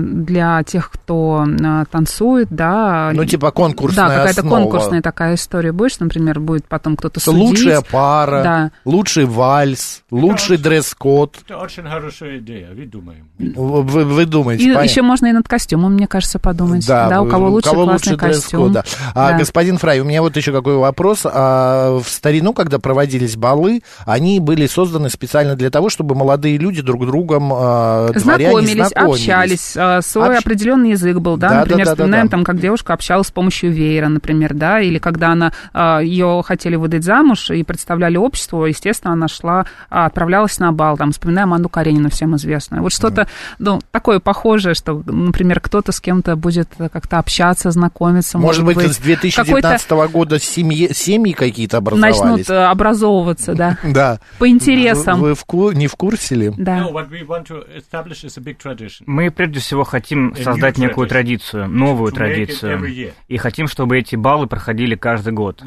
для 0.00 0.62
тех, 0.64 0.90
кто 0.90 1.44
а, 1.64 1.84
танцует, 1.90 2.48
да. 2.50 3.10
Ну, 3.14 3.24
типа 3.24 3.50
конкурсная 3.50 4.08
Да, 4.08 4.16
какая-то 4.16 4.40
основа. 4.42 4.56
конкурсная 4.60 5.02
такая 5.02 5.34
история. 5.34 5.72
Будешь, 5.72 5.98
например, 5.98 6.40
будет 6.40 6.66
потом 6.66 6.96
кто-то 6.96 7.20
судить. 7.20 7.40
Лучшая 7.42 7.80
пара, 7.80 8.42
да. 8.42 8.70
лучший 8.84 9.24
вальс, 9.24 10.02
лучший 10.10 10.58
дресс-код. 10.58 11.36
Это 11.46 11.58
очень 11.58 11.84
хорошая 11.84 12.38
идея, 12.38 12.68
вы 12.74 12.86
думаете. 12.86 13.22
Вы, 13.38 14.04
вы 14.04 14.26
думаете, 14.26 14.64
И 14.64 14.66
понятно. 14.68 14.84
еще 14.88 15.02
можно 15.02 15.26
и 15.26 15.32
над 15.32 15.48
костюмом, 15.48 15.94
мне 15.94 16.06
кажется, 16.06 16.38
подумать. 16.38 16.86
Да, 16.86 17.20
у 17.22 17.26
кого 17.28 17.48
лучше 17.48 17.70
кого 17.70 17.84
классный 17.84 18.12
лучше 18.12 18.26
костюм. 18.26 18.72
да. 18.72 18.84
А, 19.14 19.30
Да. 19.32 19.38
господин 19.38 19.78
Фрай, 19.78 20.00
у 20.00 20.04
меня 20.04 20.22
вот 20.22 20.36
еще 20.36 20.52
какой 20.52 20.76
вопрос. 20.76 21.22
А, 21.24 21.98
в 21.98 22.08
старину, 22.08 22.52
когда 22.52 22.78
проводились 22.78 23.36
балы, 23.36 23.82
они 24.04 24.40
были 24.40 24.66
созданы 24.66 25.08
специально 25.10 25.56
для 25.56 25.70
того, 25.70 25.88
чтобы 25.88 26.14
молодые 26.14 26.58
люди 26.58 26.82
друг 26.82 27.06
другом 27.06 27.50
а, 27.54 28.08
дворяне 28.12 28.20
Знакомились, 28.50 28.92
общались, 28.92 29.53
а, 29.76 30.00
свой 30.02 30.36
Общ- 30.36 30.38
определенный 30.40 30.90
язык 30.90 31.18
был, 31.18 31.36
да, 31.36 31.48
Да, 31.48 31.54
да, 31.54 31.60
например, 31.60 31.84
да, 31.86 31.90
да, 31.90 31.94
вспоминаем 31.96 32.26
да. 32.26 32.30
там, 32.30 32.44
как 32.44 32.60
девушка 32.60 32.92
общалась 32.92 33.28
с 33.28 33.30
помощью 33.30 33.72
веера, 33.72 34.08
например, 34.08 34.54
да, 34.54 34.80
или 34.80 34.98
когда 34.98 35.32
она, 35.32 35.52
а, 35.72 36.00
ее 36.00 36.42
хотели 36.44 36.76
выдать 36.76 37.04
замуж 37.04 37.50
и 37.50 37.62
представляли 37.62 38.16
обществу, 38.16 38.64
естественно, 38.64 39.12
она 39.12 39.28
шла, 39.28 39.66
а, 39.90 40.06
отправлялась 40.06 40.58
на 40.58 40.72
бал, 40.72 40.96
там, 40.96 41.12
вспоминаем 41.12 41.52
Анну 41.54 41.68
Каренину, 41.68 42.10
всем 42.10 42.36
известную. 42.36 42.82
Вот 42.82 42.92
что-то, 42.92 43.28
ну, 43.58 43.80
такое 43.90 44.20
похожее, 44.20 44.74
что, 44.74 45.02
например, 45.06 45.60
кто-то 45.60 45.92
с 45.92 46.00
кем-то 46.00 46.36
будет 46.36 46.68
как-то 46.92 47.18
общаться, 47.18 47.70
знакомиться, 47.70 48.38
Может 48.38 48.64
быть, 48.64 48.76
с 48.76 48.80
какой-то 48.80 49.02
2019 49.02 49.90
года 50.12 50.38
семьи, 50.38 50.92
семьи 50.92 51.32
какие-то 51.32 51.78
образовались? 51.78 52.18
начнут 52.20 52.50
э, 52.50 52.64
образовываться, 52.64 53.54
да, 53.54 53.78
Да. 53.84 54.18
по 54.38 54.48
интересам. 54.48 55.20
Вы, 55.20 55.34
не 55.74 55.86
в 55.86 55.94
курсе 55.96 56.34
ли? 56.34 56.52
Да. 56.56 56.78
No, 56.78 56.92
what 56.92 57.10
we 57.10 57.26
want 57.26 57.46
to 57.46 57.64
establish 57.76 58.24
is 58.24 58.36
a 58.38 58.40
big 58.40 58.56
tradition. 58.58 59.02
Мы 59.06 59.30
прежде 59.44 59.60
всего 59.60 59.84
хотим 59.84 60.28
new 60.28 60.42
создать 60.42 60.78
некую 60.78 61.06
традицию, 61.06 61.68
новую 61.68 62.12
традицию. 62.12 63.12
И 63.28 63.36
хотим, 63.36 63.68
чтобы 63.68 63.98
эти 63.98 64.16
баллы 64.16 64.46
проходили 64.46 64.94
каждый 64.94 65.32
год. 65.32 65.62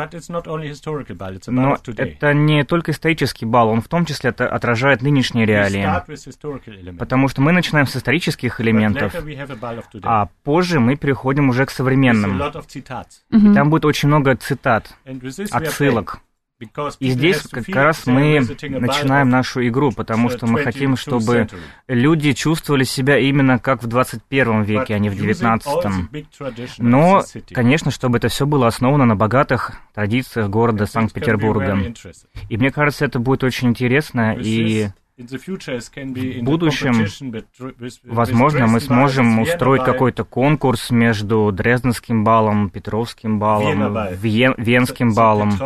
Но 1.47 1.77
это 1.85 2.33
не 2.33 2.63
только 2.63 2.91
исторический 2.91 3.45
балл, 3.45 3.69
он 3.69 3.81
в 3.81 3.87
том 3.87 4.05
числе 4.05 4.31
отражает 4.31 5.01
нынешние 5.01 5.45
реалии. 5.45 5.87
Потому 6.97 7.27
что 7.27 7.41
мы 7.41 7.51
начинаем 7.51 7.87
с 7.87 7.95
исторических 7.95 8.59
элементов, 8.61 9.13
а 10.03 10.29
позже 10.43 10.79
мы 10.79 10.95
переходим 10.95 11.49
уже 11.49 11.65
к 11.65 11.71
современным. 11.71 12.41
И 12.41 13.53
там 13.53 13.69
будет 13.69 13.85
очень 13.85 14.07
много 14.07 14.35
цитат, 14.35 14.95
отсылок. 15.51 16.21
И 16.99 17.09
здесь 17.11 17.43
как 17.43 17.67
раз 17.69 18.07
мы 18.07 18.39
начинаем 18.39 19.29
нашу 19.29 19.67
игру, 19.67 19.91
потому 19.91 20.29
что 20.29 20.47
мы 20.47 20.63
хотим, 20.63 20.93
22nd 20.93 20.97
чтобы 20.97 21.47
люди 21.87 22.33
чувствовали 22.33 22.83
себя 22.83 23.19
именно 23.19 23.59
как 23.59 23.83
в 23.83 23.87
21 23.87 24.63
веке, 24.63 24.95
а 24.95 24.99
не 24.99 25.09
в 25.09 25.13
But 25.13 25.29
using 25.29 25.59
all 25.65 25.83
the 25.83 25.89
19. 25.89 26.11
big 26.11 26.25
tradition 26.31 26.79
of 26.79 26.83
Но, 26.83 27.23
конечно, 27.51 27.91
чтобы 27.91 28.17
это 28.17 28.29
все 28.29 28.47
было 28.47 28.65
основано 28.65 29.05
на 29.05 29.15
богатых 29.15 29.73
традициях 29.93 30.49
города 30.49 30.87
Санкт-Петербурга. 30.87 31.93
И 32.49 32.57
мне 32.57 32.71
кажется, 32.71 33.05
это 33.05 33.19
будет 33.19 33.43
очень 33.43 33.69
интересно, 33.69 34.35
и 34.35 34.89
в 35.17 36.43
будущем, 36.43 36.93
возможно, 38.03 38.67
мы 38.67 38.79
сможем 38.79 39.39
устроить 39.39 39.83
какой-то 39.83 40.23
конкурс 40.23 40.91
между 40.91 41.51
Дрезденским 41.51 42.23
балом, 42.23 42.69
Петровским 42.69 43.39
балом. 43.39 43.65
Вен- 44.21 44.53
Венским 44.57 45.13
балом. 45.15 45.57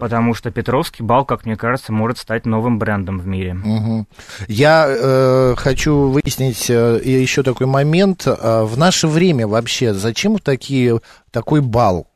Потому 0.00 0.34
что 0.34 0.50
Петровский 0.50 1.02
бал, 1.02 1.24
как 1.24 1.46
мне 1.46 1.56
кажется, 1.56 1.90
может 1.90 2.18
стать 2.18 2.44
новым 2.44 2.78
брендом 2.78 3.18
в 3.18 3.26
мире. 3.26 3.54
Мгм. 3.54 4.06
Я 4.46 4.86
э, 4.86 5.54
хочу 5.56 6.08
выяснить 6.08 6.68
э, 6.68 7.00
еще 7.02 7.42
такой 7.42 7.66
момент. 7.66 8.26
Э, 8.26 8.64
в 8.64 8.76
наше 8.76 9.08
время 9.08 9.46
вообще 9.48 9.94
зачем 9.94 10.38
такие, 10.38 11.00
такой 11.30 11.62
бал? 11.62 12.08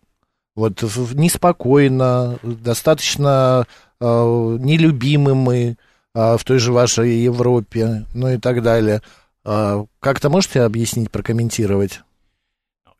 Вот 0.55 0.83
неспокойно, 1.15 2.39
достаточно 2.43 3.67
нелюбимы 4.05 5.35
мы 5.35 5.77
э, 6.15 6.37
в 6.37 6.45
той 6.45 6.59
же 6.59 6.73
вашей 6.73 7.17
Европе, 7.17 8.07
ну 8.15 8.29
и 8.29 8.39
так 8.39 8.63
далее. 8.63 9.03
Э, 9.45 9.85
как-то 10.01 10.31
можете 10.31 10.63
объяснить, 10.63 11.11
прокомментировать? 11.11 12.03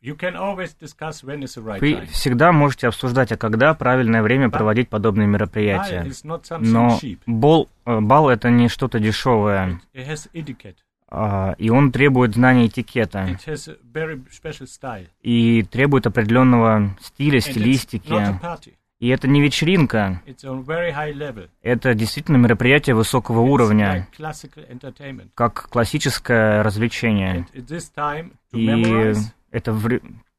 You 0.03 0.17
can 0.17 0.35
always 0.35 0.75
discuss 0.77 1.23
when 1.23 1.43
is 1.43 1.55
the 1.55 1.63
right 1.63 1.79
Вы 1.79 2.05
всегда 2.07 2.51
можете 2.51 2.87
обсуждать, 2.87 3.31
а 3.31 3.37
когда 3.37 3.73
правильное 3.73 4.21
время 4.21 4.49
проводить 4.49 4.89
подобные 4.89 5.27
мероприятия. 5.27 6.05
Но 6.57 6.99
э, 7.01 7.99
бал 8.01 8.29
это 8.29 8.49
не 8.49 8.67
что-то 8.67 8.99
дешевое, 8.99 9.79
It 9.93 10.05
has 10.05 10.29
etiquette. 10.33 10.75
а, 11.07 11.55
и 11.57 11.69
он 11.69 11.93
требует 11.93 12.33
знания 12.33 12.67
этикета, 12.67 13.37
и 15.21 15.63
требует 15.63 16.07
определенного 16.07 16.97
стиля, 16.99 17.39
стилистики. 17.39 18.13
И 19.03 19.09
это 19.09 19.27
не 19.27 19.41
вечеринка, 19.41 20.21
это 21.61 21.93
действительно 21.93 22.37
мероприятие 22.37 22.95
высокого 22.95 23.41
уровня, 23.41 24.07
как 25.35 25.67
классическое 25.67 26.63
развлечение. 26.63 27.45
И 28.53 29.13
это 29.51 29.77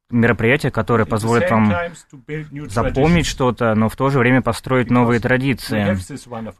мероприятия, 0.09 0.71
которые 0.71 1.05
позволят 1.05 1.51
вам 1.51 1.71
запомнить 2.65 3.27
что-то, 3.27 3.75
но 3.75 3.87
в 3.87 3.95
то 3.95 4.09
же 4.09 4.17
время 4.17 4.41
построить 4.41 4.89
новые 4.89 5.19
традиции, 5.19 5.95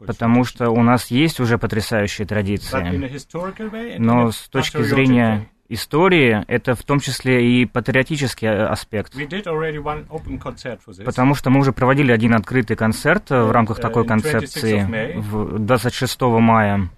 потому 0.06 0.44
что 0.44 0.70
у 0.70 0.84
нас 0.84 1.10
есть 1.10 1.40
уже 1.40 1.58
потрясающие 1.58 2.24
традиции. 2.24 3.98
Но 3.98 4.30
с 4.30 4.48
точки 4.48 4.80
зрения 4.84 5.48
истории, 5.68 6.44
это 6.48 6.74
в 6.74 6.82
том 6.82 7.00
числе 7.00 7.62
и 7.62 7.66
патриотический 7.66 8.48
э, 8.48 8.66
аспект. 8.66 9.14
Потому 11.04 11.34
что 11.34 11.50
мы 11.50 11.60
уже 11.60 11.72
проводили 11.72 12.12
один 12.12 12.34
открытый 12.34 12.76
концерт 12.76 13.30
э, 13.30 13.42
в 13.42 13.50
рамках 13.50 13.80
такой 13.80 14.06
концепции 14.06 15.16
в 15.16 15.58
26 15.58 16.20
мая. 16.22 16.88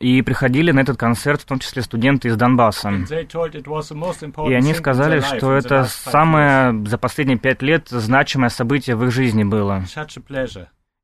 И 0.00 0.22
приходили 0.22 0.72
на 0.72 0.80
этот 0.80 0.96
концерт 0.96 1.40
в 1.40 1.44
том 1.44 1.58
числе 1.58 1.82
студенты 1.82 2.28
из 2.28 2.36
Донбасса. 2.36 2.90
И 2.90 4.52
они 4.52 4.74
сказали, 4.74 5.20
что 5.20 5.52
это 5.52 5.84
самое 5.84 6.84
за 6.86 6.98
последние 6.98 7.38
пять 7.38 7.62
лет 7.62 7.88
значимое 7.88 8.48
событие 8.48 8.96
в 8.96 9.04
их 9.04 9.12
жизни 9.12 9.44
было. 9.44 9.84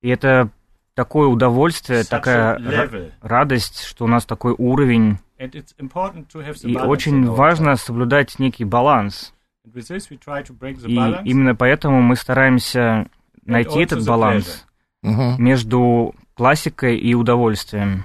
И 0.02 0.08
это 0.08 0.50
такое 1.00 1.28
удовольствие, 1.28 2.04
такая 2.04 2.60
радость, 3.22 3.84
что 3.84 4.04
у 4.04 4.06
нас 4.06 4.26
такой 4.26 4.54
уровень. 4.58 5.16
И 5.38 6.76
очень 6.76 7.24
важно 7.24 7.76
соблюдать 7.76 8.38
некий 8.38 8.66
баланс. 8.66 9.32
И 9.64 11.30
именно 11.30 11.54
поэтому 11.54 12.02
мы 12.02 12.16
стараемся 12.16 13.06
найти 13.46 13.80
этот 13.80 14.04
баланс 14.04 14.66
между 15.00 16.14
классикой 16.34 16.98
и 16.98 17.14
удовольствием 17.14 18.04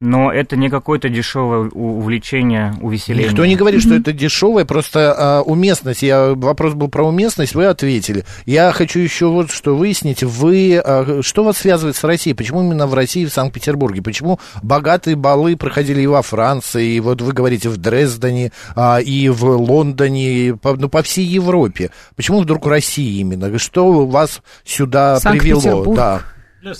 но 0.00 0.32
это 0.32 0.56
не 0.56 0.70
какое-то 0.70 1.10
дешевое 1.10 1.68
увлечение, 1.68 2.74
увеселение. 2.80 3.28
Никто 3.28 3.44
не 3.44 3.54
говорит, 3.54 3.82
что 3.82 3.94
это 3.94 4.14
дешевое, 4.14 4.64
просто 4.64 5.14
а, 5.16 5.42
уместность. 5.42 6.02
Я, 6.02 6.32
вопрос 6.34 6.72
был 6.72 6.88
про 6.88 7.06
уместность, 7.06 7.54
вы 7.54 7.66
ответили. 7.66 8.24
Я 8.46 8.72
хочу 8.72 8.98
еще 8.98 9.26
вот 9.26 9.50
что 9.50 9.76
выяснить. 9.76 10.22
Вы, 10.22 10.80
а, 10.82 11.20
что 11.22 11.44
вас 11.44 11.58
связывает 11.58 11.96
с 11.96 12.04
Россией? 12.04 12.34
Почему 12.34 12.62
именно 12.62 12.86
в 12.86 12.94
России, 12.94 13.26
в 13.26 13.32
Санкт-Петербурге? 13.32 14.00
Почему 14.00 14.40
богатые 14.62 15.16
балы 15.16 15.54
проходили 15.56 16.00
и 16.00 16.06
во 16.06 16.22
Франции, 16.22 16.94
и 16.94 17.00
вот 17.00 17.20
вы 17.20 17.32
говорите 17.32 17.68
в 17.68 17.76
Дрездене, 17.76 18.52
а, 18.74 19.00
и 19.00 19.28
в 19.28 19.44
Лондоне, 19.44 20.32
и 20.32 20.52
по, 20.52 20.76
ну, 20.76 20.88
по 20.88 21.02
всей 21.02 21.26
Европе? 21.26 21.90
Почему 22.16 22.40
вдруг 22.40 22.66
Россия 22.66 23.20
именно? 23.20 23.58
Что 23.58 24.06
вас 24.06 24.40
сюда 24.64 25.18
привело? 25.22 25.94
Да. 25.94 26.22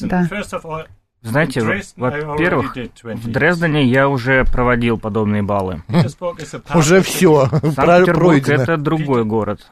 да. 0.00 0.26
Знаете, 1.22 1.60
во-первых, 1.96 2.74
в 3.02 3.30
Дрездене 3.30 3.84
я 3.84 4.08
уже 4.08 4.44
проводил 4.44 4.98
подобные 4.98 5.42
баллы. 5.42 5.82
Уже 6.74 7.02
все, 7.02 7.46
Санкт-Петербург— 7.46 8.48
это 8.48 8.76
другой 8.76 9.24
город. 9.24 9.70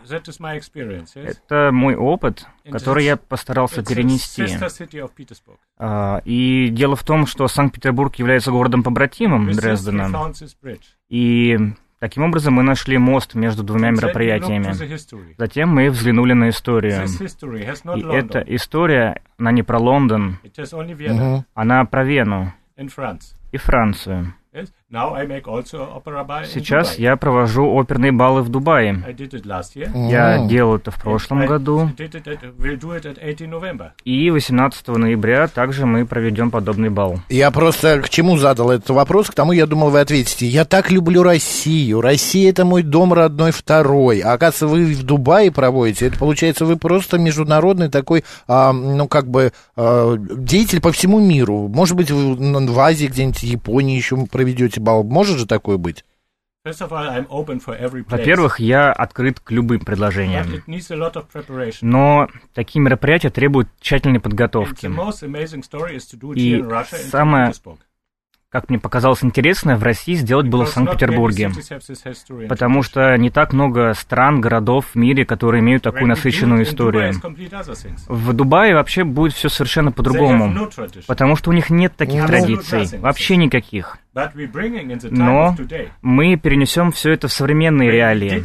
Это 1.14 1.70
мой 1.72 1.94
опыт, 1.96 2.46
который 2.70 3.04
я 3.04 3.16
постарался 3.16 3.82
перенести. 3.82 4.46
А, 5.78 6.20
и 6.24 6.68
дело 6.68 6.96
в 6.96 7.02
том, 7.04 7.26
что 7.26 7.48
Санкт-Петербург 7.48 8.14
является 8.16 8.50
городом-побратимом 8.50 9.50
Дрездена. 9.52 10.32
И 11.08 11.58
Таким 11.98 12.22
образом, 12.22 12.54
мы 12.54 12.62
нашли 12.62 12.96
мост 12.96 13.34
между 13.34 13.64
двумя 13.64 13.90
мероприятиями. 13.90 14.72
Затем 15.36 15.68
мы 15.70 15.90
взглянули 15.90 16.32
на 16.32 16.50
историю. 16.50 17.04
И 17.96 18.16
эта 18.16 18.40
история, 18.54 19.22
она 19.36 19.50
не 19.50 19.64
про 19.64 19.78
Лондон, 19.78 20.38
она 21.54 21.84
про 21.84 22.04
Вену. 22.04 22.54
И 23.50 23.56
Францию. 23.56 24.34
Сейчас 26.46 26.98
я 26.98 27.16
провожу 27.18 27.70
оперные 27.74 28.10
баллы 28.10 28.40
в 28.40 28.48
Дубае. 28.48 29.04
Я 29.94 30.46
делал 30.46 30.76
это 30.76 30.90
в 30.90 30.98
прошлом 30.98 31.44
году. 31.44 31.90
И 34.04 34.30
18 34.30 34.88
ноября 34.88 35.46
также 35.48 35.84
мы 35.84 36.06
проведем 36.06 36.50
подобный 36.50 36.88
бал. 36.88 37.20
Я 37.28 37.50
просто 37.50 38.00
к 38.00 38.08
чему 38.08 38.38
задал 38.38 38.70
этот 38.70 38.88
вопрос, 38.88 39.28
к 39.28 39.34
тому 39.34 39.52
я 39.52 39.66
думал, 39.66 39.90
вы 39.90 40.00
ответите. 40.00 40.46
Я 40.46 40.64
так 40.64 40.90
люблю 40.90 41.22
Россию. 41.22 42.00
Россия 42.00 42.48
это 42.48 42.64
мой 42.64 42.82
дом 42.82 43.12
родной 43.12 43.50
второй. 43.50 44.20
А 44.20 44.32
оказывается, 44.32 44.68
вы 44.68 44.86
в 44.94 45.02
Дубае 45.02 45.52
проводите. 45.52 46.06
Это 46.06 46.18
получается, 46.18 46.64
вы 46.64 46.76
просто 46.76 47.18
международный 47.18 47.90
такой, 47.90 48.24
а, 48.46 48.72
ну 48.72 49.06
как 49.06 49.28
бы, 49.28 49.52
а, 49.76 50.16
деятель 50.16 50.80
по 50.80 50.92
всему 50.92 51.20
миру. 51.20 51.68
Может 51.68 51.94
быть, 51.94 52.10
вы 52.10 52.36
в 52.36 52.80
Азии 52.80 53.06
где-нибудь, 53.06 53.40
в 53.40 53.42
Японии 53.42 53.94
еще 53.94 54.16
проведете 54.24 54.77
бал. 54.78 55.04
Может 55.04 55.38
же 55.38 55.46
такое 55.46 55.76
быть? 55.76 56.04
Во-первых, 58.08 58.60
я 58.60 58.92
открыт 58.92 59.40
к 59.40 59.50
любым 59.50 59.80
предложениям. 59.80 60.46
Но 61.82 62.28
такие 62.52 62.82
мероприятия 62.82 63.30
требуют 63.30 63.68
тщательной 63.80 64.20
подготовки. 64.20 64.86
И 66.36 66.62
самое 67.10 67.52
как 68.50 68.70
мне 68.70 68.78
показалось 68.78 69.22
интересно, 69.22 69.76
в 69.76 69.82
России 69.82 70.14
сделать 70.14 70.46
было 70.46 70.64
в 70.64 70.70
Санкт-Петербурге. 70.70 71.50
Потому 72.48 72.82
что 72.82 73.16
не 73.16 73.30
так 73.30 73.52
много 73.52 73.92
стран, 73.94 74.40
городов 74.40 74.86
в 74.92 74.94
мире, 74.94 75.26
которые 75.26 75.60
имеют 75.60 75.82
такую 75.82 76.06
насыщенную 76.06 76.62
историю. 76.62 77.12
В 78.06 78.32
Дубае 78.32 78.74
вообще 78.74 79.04
будет 79.04 79.34
все 79.34 79.48
совершенно 79.48 79.92
по-другому. 79.92 80.70
Потому 81.06 81.36
что 81.36 81.50
у 81.50 81.52
них 81.52 81.68
нет 81.68 81.94
таких 81.96 82.26
традиций. 82.26 82.98
Вообще 82.98 83.36
никаких. 83.36 83.98
Но 84.14 85.54
мы 86.02 86.36
перенесем 86.36 86.90
все 86.92 87.12
это 87.12 87.28
в 87.28 87.32
современные 87.32 87.90
реалии 87.90 88.42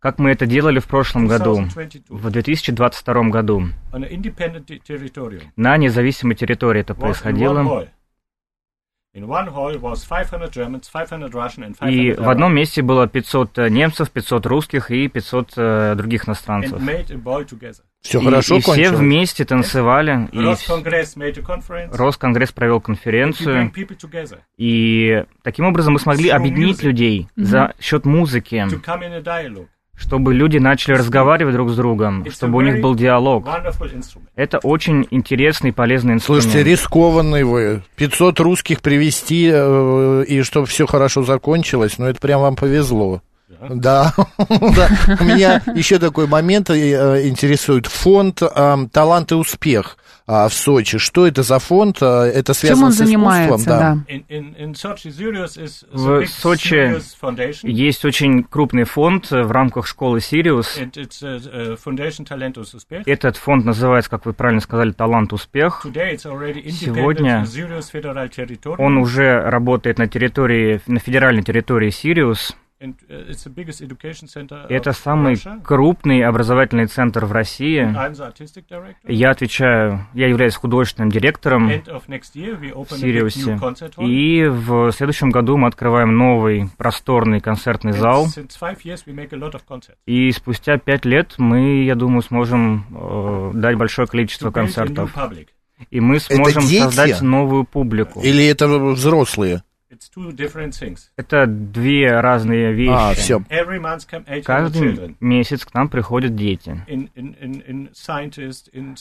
как 0.00 0.18
мы 0.18 0.30
это 0.30 0.46
делали 0.46 0.78
в 0.78 0.86
прошлом 0.86 1.26
году, 1.26 1.64
в 2.08 2.30
2022 2.30 3.22
году. 3.30 3.64
На 5.56 5.76
независимой 5.76 6.36
территории 6.36 6.80
это 6.82 6.94
происходило. 6.94 7.88
И 11.88 12.12
в 12.12 12.28
одном 12.28 12.54
месте 12.54 12.82
было 12.82 13.06
500 13.06 13.58
э, 13.58 13.68
немцев, 13.68 14.10
500 14.10 14.46
русских 14.46 14.90
и 14.90 15.08
500 15.08 15.52
э, 15.56 15.94
других 15.96 16.28
иностранцев. 16.28 16.80
Все 18.00 18.20
и, 18.20 18.24
хорошо 18.24 18.56
и 18.56 18.60
все 18.60 18.92
вместе 18.92 19.44
танцевали. 19.44 20.28
И 20.32 20.38
Росконгресс 21.92 22.52
провел 22.52 22.80
конференцию. 22.80 23.72
И 24.56 25.24
таким 25.42 25.66
образом 25.66 25.94
мы 25.94 25.98
смогли 25.98 26.28
объединить 26.30 26.82
людей 26.82 27.28
за 27.36 27.74
счет 27.80 28.04
музыки 28.04 28.66
чтобы 29.98 30.32
люди 30.32 30.58
начали 30.58 30.94
разговаривать 30.94 31.54
друг 31.54 31.70
с 31.70 31.76
другом, 31.76 32.24
чтобы 32.30 32.58
у 32.58 32.60
них 32.60 32.80
был 32.80 32.94
диалог. 32.94 33.46
Это 34.36 34.58
очень 34.58 35.06
интересный 35.10 35.70
и 35.70 35.72
полезный 35.72 36.14
инструмент. 36.14 36.44
Слушайте, 36.44 36.70
рискованный 36.70 37.44
вы. 37.44 37.82
500 37.96 38.40
русских 38.40 38.80
привести 38.80 39.50
э, 39.52 40.24
и 40.26 40.42
чтобы 40.42 40.66
все 40.66 40.86
хорошо 40.86 41.24
закончилось, 41.24 41.98
но 41.98 42.04
ну, 42.04 42.10
это 42.10 42.20
прям 42.20 42.40
вам 42.40 42.56
повезло. 42.56 43.22
Да, 43.70 44.14
да. 44.38 44.88
Меня 45.20 45.62
еще 45.74 45.98
такой 45.98 46.26
момент 46.26 46.70
э, 46.70 47.28
интересует. 47.28 47.86
Фонд 47.86 48.42
э, 48.42 48.76
«Талант 48.92 49.32
и 49.32 49.34
успех» 49.34 49.96
а, 50.28 50.48
в 50.48 50.52
Сочи. 50.52 50.98
Что 50.98 51.26
это 51.26 51.42
за 51.42 51.58
фонд? 51.58 52.02
А, 52.02 52.26
это 52.26 52.52
связано 52.52 52.92
с 52.92 52.96
занимается, 52.96 53.66
да. 53.66 53.98
В 55.90 56.26
Сочи 56.26 56.94
есть 57.62 58.04
очень 58.04 58.44
крупный 58.44 58.84
фонд 58.84 59.30
в 59.30 59.50
рамках 59.50 59.86
школы 59.86 60.20
Сириус. 60.20 60.78
Этот 63.06 63.36
фонд 63.38 63.64
называется, 63.64 64.10
как 64.10 64.26
вы 64.26 64.34
правильно 64.34 64.60
сказали, 64.60 64.90
«Талант 64.92 65.32
успех». 65.32 65.84
Сегодня 65.84 67.46
он 68.78 68.98
уже 68.98 69.40
работает 69.40 69.98
на 69.98 70.08
территории, 70.08 70.82
на 70.86 71.00
федеральной 71.00 71.42
территории 71.42 71.88
Сириус. 71.88 72.54
Uh, 72.80 74.66
Это 74.68 74.92
самый 74.92 75.36
крупный 75.64 76.22
образовательный 76.22 76.86
центр 76.86 77.24
в 77.24 77.32
России. 77.32 77.82
Я 79.04 79.30
отвечаю, 79.30 80.06
я 80.14 80.28
являюсь 80.28 80.54
художественным 80.54 81.10
директором 81.10 81.66
в 81.68 82.90
Сириусе. 82.96 83.58
И 83.98 84.44
в 84.44 84.92
следующем 84.92 85.30
году 85.30 85.56
мы 85.56 85.66
открываем 85.66 86.16
новый 86.16 86.68
просторный 86.76 87.40
концертный 87.40 87.92
зал. 87.92 88.28
И 90.06 90.30
спустя 90.30 90.78
пять 90.78 91.04
лет 91.04 91.34
мы, 91.38 91.82
я 91.82 91.96
думаю, 91.96 92.22
сможем 92.22 92.86
э, 92.94 93.50
дать 93.54 93.76
большое 93.76 94.06
количество 94.06 94.52
концертов. 94.52 95.12
И 95.90 95.98
мы 95.98 96.20
сможем 96.20 96.62
создать 96.62 97.22
новую 97.22 97.64
публику. 97.64 98.20
Или 98.20 98.46
это 98.46 98.68
взрослые? 98.68 99.62
Это 101.16 101.46
две 101.46 102.20
разные 102.20 102.72
вещи. 102.72 102.92
А, 102.94 103.14
все. 103.14 103.42
Каждый 104.44 105.16
месяц 105.20 105.64
к 105.64 105.74
нам 105.74 105.88
приходят 105.88 106.34
дети. 106.34 106.82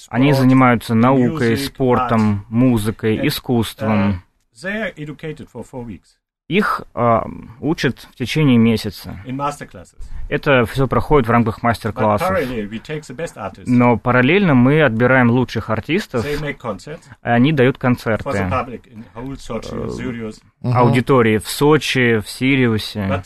Они 0.09 0.33
занимаются 0.33 0.93
наукой, 0.95 1.57
спортом, 1.57 2.45
музыкой, 2.49 3.27
искусством. 3.27 4.23
Их 6.47 6.81
э, 6.95 7.19
учат 7.59 8.07
в 8.11 8.15
течение 8.15 8.57
месяца. 8.57 9.21
Это 10.29 10.65
все 10.65 10.87
проходит 10.87 11.27
в 11.27 11.31
рамках 11.31 11.63
мастер-классов. 11.63 12.37
Но 13.65 13.97
параллельно 13.97 14.53
мы 14.53 14.81
отбираем 14.81 15.29
лучших 15.29 15.69
артистов, 15.69 16.25
и 16.25 16.55
они 17.21 17.53
дают 17.53 17.77
концерты 17.77 18.49
аудитории 20.63 21.37
в 21.37 21.47
Сочи, 21.47 22.19
в 22.19 22.29
Сириусе. 22.29 23.21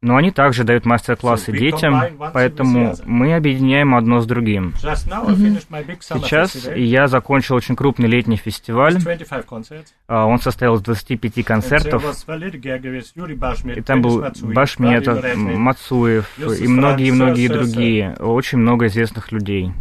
Но 0.00 0.16
они 0.16 0.30
также 0.30 0.64
дают 0.64 0.84
мастер-классы 0.84 1.52
So 1.52 1.58
детям, 1.58 2.02
поэтому 2.32 2.94
мы 3.04 3.34
объединяем 3.34 3.94
одно 3.94 4.20
с 4.20 4.26
другим. 4.26 4.74
Сейчас 4.76 6.68
я 6.74 7.06
закончил 7.06 7.56
очень 7.56 7.76
крупный 7.76 8.08
летний 8.08 8.36
фестиваль. 8.36 8.96
It's 8.96 9.04
25 9.04 9.44
concerts. 9.46 9.86
А, 10.06 10.26
Он 10.26 10.38
состоял 10.38 10.76
из 10.76 10.82
25 10.82 11.18
And 11.18 11.32
there 11.34 11.42
концертов. 11.42 12.04
И 13.76 13.80
там 13.82 14.02
был 14.02 14.24
Башметов. 14.42 15.17
Мацуев 15.36 16.26
и 16.38 16.66
многие-многие 16.66 17.48
другие. 17.48 18.16
Очень 18.18 18.58
много 18.58 18.86
известных 18.86 19.32
людей. 19.32 19.72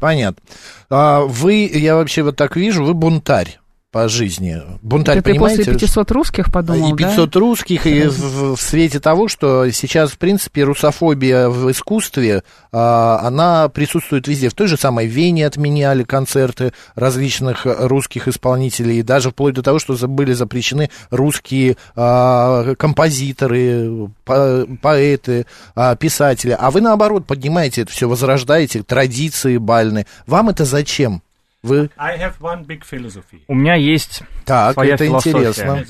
Понятно. 0.00 0.42
А, 0.90 1.20
вы, 1.20 1.70
я 1.72 1.94
вообще 1.94 2.22
вот 2.22 2.36
так 2.36 2.56
вижу, 2.56 2.84
вы 2.84 2.92
бунтарь 2.92 3.60
по 3.92 4.08
жизни. 4.08 4.60
Бунтарь, 4.80 5.18
Это 5.18 5.30
понимаете? 5.30 5.64
после 5.64 5.78
500 5.78 6.10
русских 6.12 6.50
подумал, 6.50 6.94
и 6.94 6.96
500 6.96 7.36
русских, 7.36 7.86
и 7.86 8.04
в, 8.08 8.56
в 8.56 8.60
свете 8.60 8.98
того, 9.00 9.28
что 9.28 9.70
сейчас, 9.70 10.12
в 10.12 10.18
принципе, 10.18 10.64
русофобия 10.64 11.48
в 11.50 11.70
искусстве, 11.70 12.42
а, 12.72 13.20
она 13.22 13.68
присутствует 13.68 14.26
везде. 14.26 14.48
В 14.48 14.54
той 14.54 14.66
же 14.66 14.78
самой 14.78 15.06
Вене 15.06 15.46
отменяли 15.46 16.04
концерты 16.04 16.72
различных 16.94 17.66
русских 17.66 18.28
исполнителей, 18.28 19.00
и 19.00 19.02
даже 19.02 19.30
вплоть 19.30 19.54
до 19.54 19.62
того, 19.62 19.78
что 19.78 19.92
были 20.08 20.32
запрещены 20.32 20.88
русские 21.10 21.76
а, 21.94 22.74
композиторы, 22.76 24.08
по- 24.24 24.66
поэты, 24.80 25.44
а, 25.74 25.94
писатели. 25.96 26.56
А 26.58 26.70
вы, 26.70 26.80
наоборот, 26.80 27.26
поднимаете 27.26 27.82
это 27.82 27.92
все, 27.92 28.08
возрождаете 28.08 28.82
традиции 28.82 29.58
бальные. 29.58 30.06
Вам 30.26 30.48
это 30.48 30.64
зачем? 30.64 31.22
Вы... 31.62 31.90
I 31.96 32.18
have 32.18 32.40
one 32.40 32.66
big 32.66 32.82
philosophy. 32.82 33.42
У 33.46 33.54
меня 33.54 33.74
есть 33.74 34.22
Так, 34.44 34.74
Своя 34.74 34.94
это 34.94 35.04
философия. 35.04 35.38
интересно. 35.38 35.84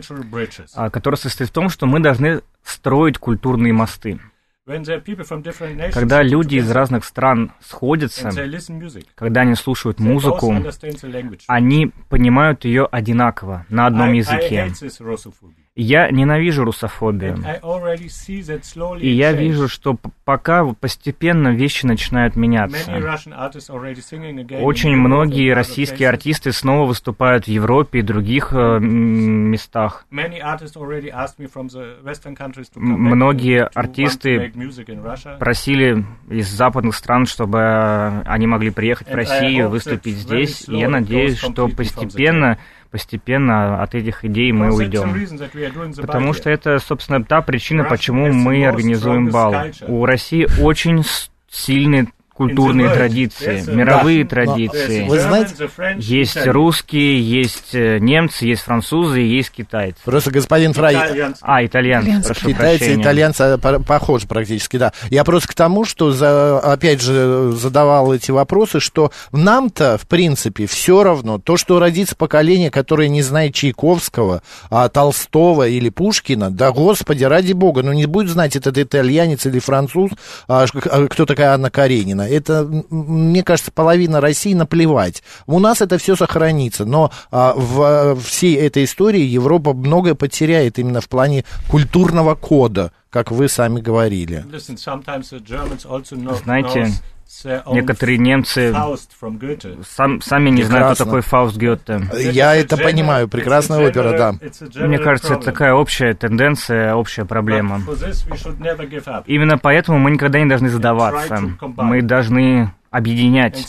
Uh, 0.00 0.68
а, 0.74 0.90
которая 0.90 1.18
состоит 1.18 1.50
в 1.50 1.52
том, 1.52 1.68
что 1.68 1.86
мы 1.86 2.00
должны 2.00 2.40
строить 2.64 3.18
культурные 3.18 3.74
мосты. 3.74 4.18
Когда 5.92 6.22
люди 6.22 6.56
из 6.56 6.70
разных 6.70 7.04
стран 7.04 7.52
сходятся, 7.60 8.30
когда 9.14 9.40
они 9.42 9.56
слушают 9.56 9.98
музыку, 9.98 10.54
они 11.48 11.92
понимают 12.08 12.64
ее 12.64 12.86
одинаково, 12.86 13.66
на 13.68 13.86
одном 13.86 14.08
I, 14.08 14.12
I 14.12 14.16
языке. 14.18 14.72
Я 15.76 16.10
ненавижу 16.10 16.64
русофобию. 16.64 17.38
И 19.00 19.08
я 19.08 19.32
вижу, 19.32 19.68
что 19.68 19.96
пока 20.24 20.64
постепенно 20.64 21.48
вещи 21.48 21.86
начинают 21.86 22.34
меняться. 22.34 22.90
Очень 24.60 24.96
многие 24.96 25.54
российские 25.54 26.08
артисты 26.08 26.50
снова 26.52 26.86
выступают 26.86 27.44
в 27.44 27.48
Европе 27.48 28.00
и 28.00 28.02
других 28.02 28.52
э, 28.52 28.78
местах. 28.80 30.06
Многие 32.74 33.64
артисты. 33.72 34.52
Просили 35.38 36.04
из 36.28 36.48
западных 36.48 36.96
стран, 36.96 37.26
чтобы 37.26 37.58
э, 37.58 38.22
они 38.26 38.48
могли 38.48 38.70
приехать 38.70 39.08
в 39.08 39.14
Россию, 39.14 39.68
выступить 39.68 40.16
здесь. 40.16 40.68
И 40.68 40.76
я 40.76 40.88
надеюсь, 40.88 41.38
что 41.38 41.68
постепенно, 41.68 42.58
постепенно 42.90 43.82
от 43.82 43.94
этих 43.94 44.24
идей 44.24 44.52
мы 44.52 44.66
уйдем. 44.76 45.12
Потому 46.02 46.32
что 46.32 46.50
это, 46.50 46.78
собственно, 46.78 47.24
та 47.24 47.40
причина, 47.42 47.84
почему 47.90 48.26
мы 48.32 48.56
организуем 48.66 49.28
бал. 49.32 49.52
У 49.88 50.04
России 50.06 50.46
очень 50.60 51.02
с- 51.04 51.30
сильные 51.48 52.08
культурные 52.40 52.88
традиции, 52.88 53.62
мировые 53.70 54.24
традиции. 54.24 55.06
Вы 55.06 55.18
знаете, 55.20 55.68
Есть 55.98 56.46
русские, 56.46 57.20
есть 57.20 57.74
э, 57.74 57.98
немцы, 57.98 58.46
есть 58.46 58.62
французы, 58.62 59.20
есть 59.20 59.50
китайцы. 59.50 59.98
Просто 60.04 60.30
господин 60.30 60.72
Фрай... 60.72 60.96
А, 61.42 61.64
итальянцы, 61.64 62.08
Итальянцы. 62.08 62.26
прошу 62.28 62.46
Китайцы 62.46 62.74
и 62.74 62.78
прощения. 62.78 63.02
итальянцы 63.02 63.58
по- 63.58 63.78
похожи 63.80 64.26
практически, 64.26 64.78
да. 64.78 64.92
Я 65.10 65.24
просто 65.24 65.48
к 65.48 65.54
тому, 65.54 65.84
что, 65.84 66.12
за, 66.12 66.58
опять 66.60 67.02
же, 67.02 67.52
задавал 67.52 68.14
эти 68.14 68.30
вопросы, 68.30 68.80
что 68.80 69.12
нам-то, 69.32 69.98
в 69.98 70.06
принципе, 70.06 70.66
все 70.66 71.02
равно, 71.02 71.38
то, 71.38 71.58
что 71.58 71.78
родится 71.78 72.16
поколение, 72.16 72.70
которое 72.70 73.08
не 73.08 73.20
знает 73.22 73.54
Чайковского, 73.54 74.42
а, 74.70 74.88
Толстого 74.88 75.68
или 75.68 75.90
Пушкина, 75.90 76.50
да, 76.50 76.72
господи, 76.72 77.24
ради 77.24 77.52
бога, 77.52 77.82
ну 77.82 77.92
не 77.92 78.06
будет 78.06 78.30
знать 78.30 78.56
этот 78.56 78.78
итальянец 78.78 79.44
или 79.44 79.58
француз, 79.58 80.12
а, 80.48 80.64
а, 80.90 81.06
кто 81.06 81.26
такая 81.26 81.52
Анна 81.52 81.70
Каренина. 81.70 82.29
Это, 82.30 82.64
мне 82.90 83.42
кажется, 83.42 83.70
половина 83.72 84.20
России 84.20 84.54
наплевать. 84.54 85.22
У 85.46 85.58
нас 85.58 85.80
это 85.80 85.98
все 85.98 86.16
сохранится, 86.16 86.84
но 86.84 87.10
а, 87.30 87.54
в 87.56 87.82
а, 87.82 88.16
всей 88.16 88.56
этой 88.56 88.84
истории 88.84 89.22
Европа 89.22 89.72
многое 89.72 90.14
потеряет 90.14 90.78
именно 90.78 91.00
в 91.00 91.08
плане 91.08 91.44
культурного 91.68 92.34
кода, 92.34 92.92
как 93.10 93.30
вы 93.30 93.48
сами 93.48 93.80
говорили. 93.80 94.44
Listen, 94.50 94.76
sometimes 94.76 95.30
the 95.30 95.44
Germans 95.44 95.84
also 95.84 96.16
know, 96.16 96.40
Знаете, 96.42 96.92
Некоторые 97.44 98.18
немцы 98.18 98.74
сам, 99.86 100.20
сами 100.20 100.50
не 100.50 100.62
знают, 100.62 100.94
кто 100.94 101.04
Прекрасно. 101.04 101.04
такой 101.04 101.20
Фауст 101.22 101.56
Гёте. 101.56 102.02
Я 102.32 102.54
это 102.54 102.76
понимаю, 102.76 103.28
прекрасная 103.28 103.88
опера, 103.88 104.16
да. 104.16 104.34
Мне 104.86 104.98
кажется, 104.98 105.34
это 105.34 105.44
такая 105.44 105.74
общая 105.74 106.14
тенденция, 106.14 106.94
общая 106.94 107.24
проблема. 107.24 107.80
Именно 109.26 109.58
поэтому 109.58 109.98
мы 109.98 110.10
никогда 110.10 110.40
не 110.40 110.46
должны 110.46 110.68
сдаваться. 110.68 111.42
Мы 111.76 112.02
должны 112.02 112.72
объединять. 112.90 113.66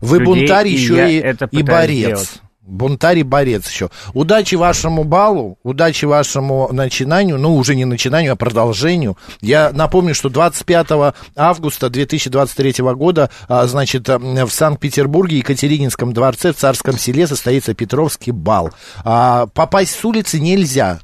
Вы 0.00 0.18
людей, 0.18 0.24
бунтарь 0.24 0.68
еще 0.68 1.10
и, 1.10 1.36
и 1.50 1.62
борец. 1.62 2.06
сделать. 2.06 2.42
Бунтарь 2.64 3.18
и 3.18 3.22
борец 3.24 3.68
еще. 3.68 3.90
Удачи 4.14 4.54
вашему 4.54 5.02
балу, 5.02 5.58
удачи 5.64 6.04
вашему 6.04 6.68
начинанию, 6.70 7.36
ну, 7.36 7.56
уже 7.56 7.74
не 7.74 7.84
начинанию, 7.84 8.34
а 8.34 8.36
продолжению. 8.36 9.18
Я 9.40 9.72
напомню, 9.72 10.14
что 10.14 10.28
25 10.28 11.14
августа 11.34 11.90
2023 11.90 12.94
года, 12.94 13.30
а, 13.48 13.66
значит, 13.66 14.08
в 14.08 14.50
Санкт-Петербурге, 14.50 15.38
Екатерининском 15.38 16.12
дворце, 16.12 16.52
в 16.52 16.56
Царском 16.56 16.96
селе 16.98 17.26
состоится 17.26 17.74
Петровский 17.74 18.30
бал. 18.30 18.70
А, 19.04 19.48
попасть 19.48 19.98
с 19.98 20.04
улицы 20.04 20.38
нельзя. 20.38 21.00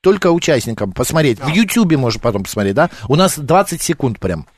Только 0.00 0.32
участникам 0.32 0.90
посмотреть. 0.90 1.38
В 1.38 1.46
Ютьюбе 1.46 1.96
можно 1.96 2.20
потом 2.20 2.42
посмотреть, 2.42 2.74
да? 2.74 2.90
У 3.06 3.14
нас 3.14 3.38
20 3.38 3.80
секунд 3.80 4.18
прям. 4.18 4.48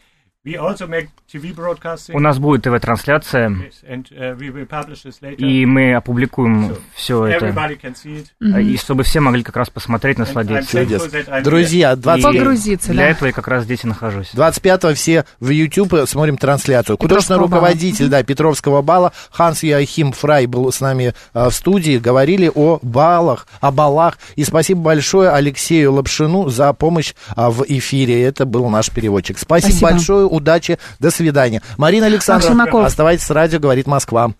We 0.45 0.59
also 0.59 0.87
make 0.87 1.09
TV 1.33 1.55
broadcasting. 1.55 2.15
У 2.15 2.21
нас 2.21 2.39
будет 2.39 2.65
ТВ-трансляция, 2.65 3.49
uh, 3.49 4.37
we 4.37 4.53
will 4.53 4.69
publish 4.69 5.03
this 5.05 5.23
later. 5.23 5.37
и 5.37 5.65
мы 5.65 5.95
опубликуем 5.95 6.77
все 6.95 7.25
это. 7.25 7.47
Everybody 7.47 7.81
can 7.81 7.95
see 7.95 8.27
it. 8.43 8.63
И 8.63 8.77
чтобы 8.77 9.05
все 9.05 9.21
могли 9.21 9.43
как 9.43 9.57
раз 9.57 9.71
посмотреть, 9.71 10.19
насладиться. 10.19 10.85
Чудес. 10.85 11.11
Друзья, 11.43 11.95
И 11.95 11.97
20... 11.97 12.23
Погрузиться, 12.23 12.93
Для 12.93 13.05
да. 13.05 13.09
этого 13.09 13.29
я 13.29 13.33
как 13.33 13.49
раз 13.49 13.65
здесь 13.65 13.85
и 13.85 13.87
нахожусь. 13.87 14.33
25 14.35 14.95
все 14.95 15.25
в 15.41 15.49
YouTube 15.49 16.07
смотрим 16.07 16.37
трансляцию. 16.37 16.99
Художественный 16.99 17.41
руководитель 17.41 18.09
да, 18.09 18.23
Петровского 18.23 18.83
бала 18.83 19.15
Ханс 19.31 19.63
Яхим 19.63 20.13
Фрай 20.13 20.45
был 20.45 20.71
с 20.71 20.83
нами 20.83 21.15
а, 21.33 21.49
в 21.49 21.55
студии. 21.55 21.97
Говорили 21.97 22.53
о 22.55 22.81
балах, 22.83 23.47
о 23.63 23.71
балах. 23.71 24.19
И 24.37 24.45
спасибо 24.45 24.83
большое 24.83 25.31
Алексею 25.31 25.95
Лапшину 25.95 26.51
за 26.51 26.75
помощь 26.75 27.15
а, 27.35 27.51
в 27.51 27.65
эфире. 27.67 28.23
Это 28.23 28.45
был 28.45 28.69
наш 28.69 28.91
переводчик. 28.91 29.39
Спасибо, 29.39 29.71
Спасибо. 29.71 29.91
большое, 29.91 30.34
удачи, 30.35 30.79
до 30.99 31.11
свидания. 31.11 31.63
Марина 31.77 32.07
Александровна, 32.07 32.65
оставайтесь 32.85 33.25
с 33.25 33.31
радио, 33.31 33.59
говорит 33.59 33.87
Москва. 33.87 34.33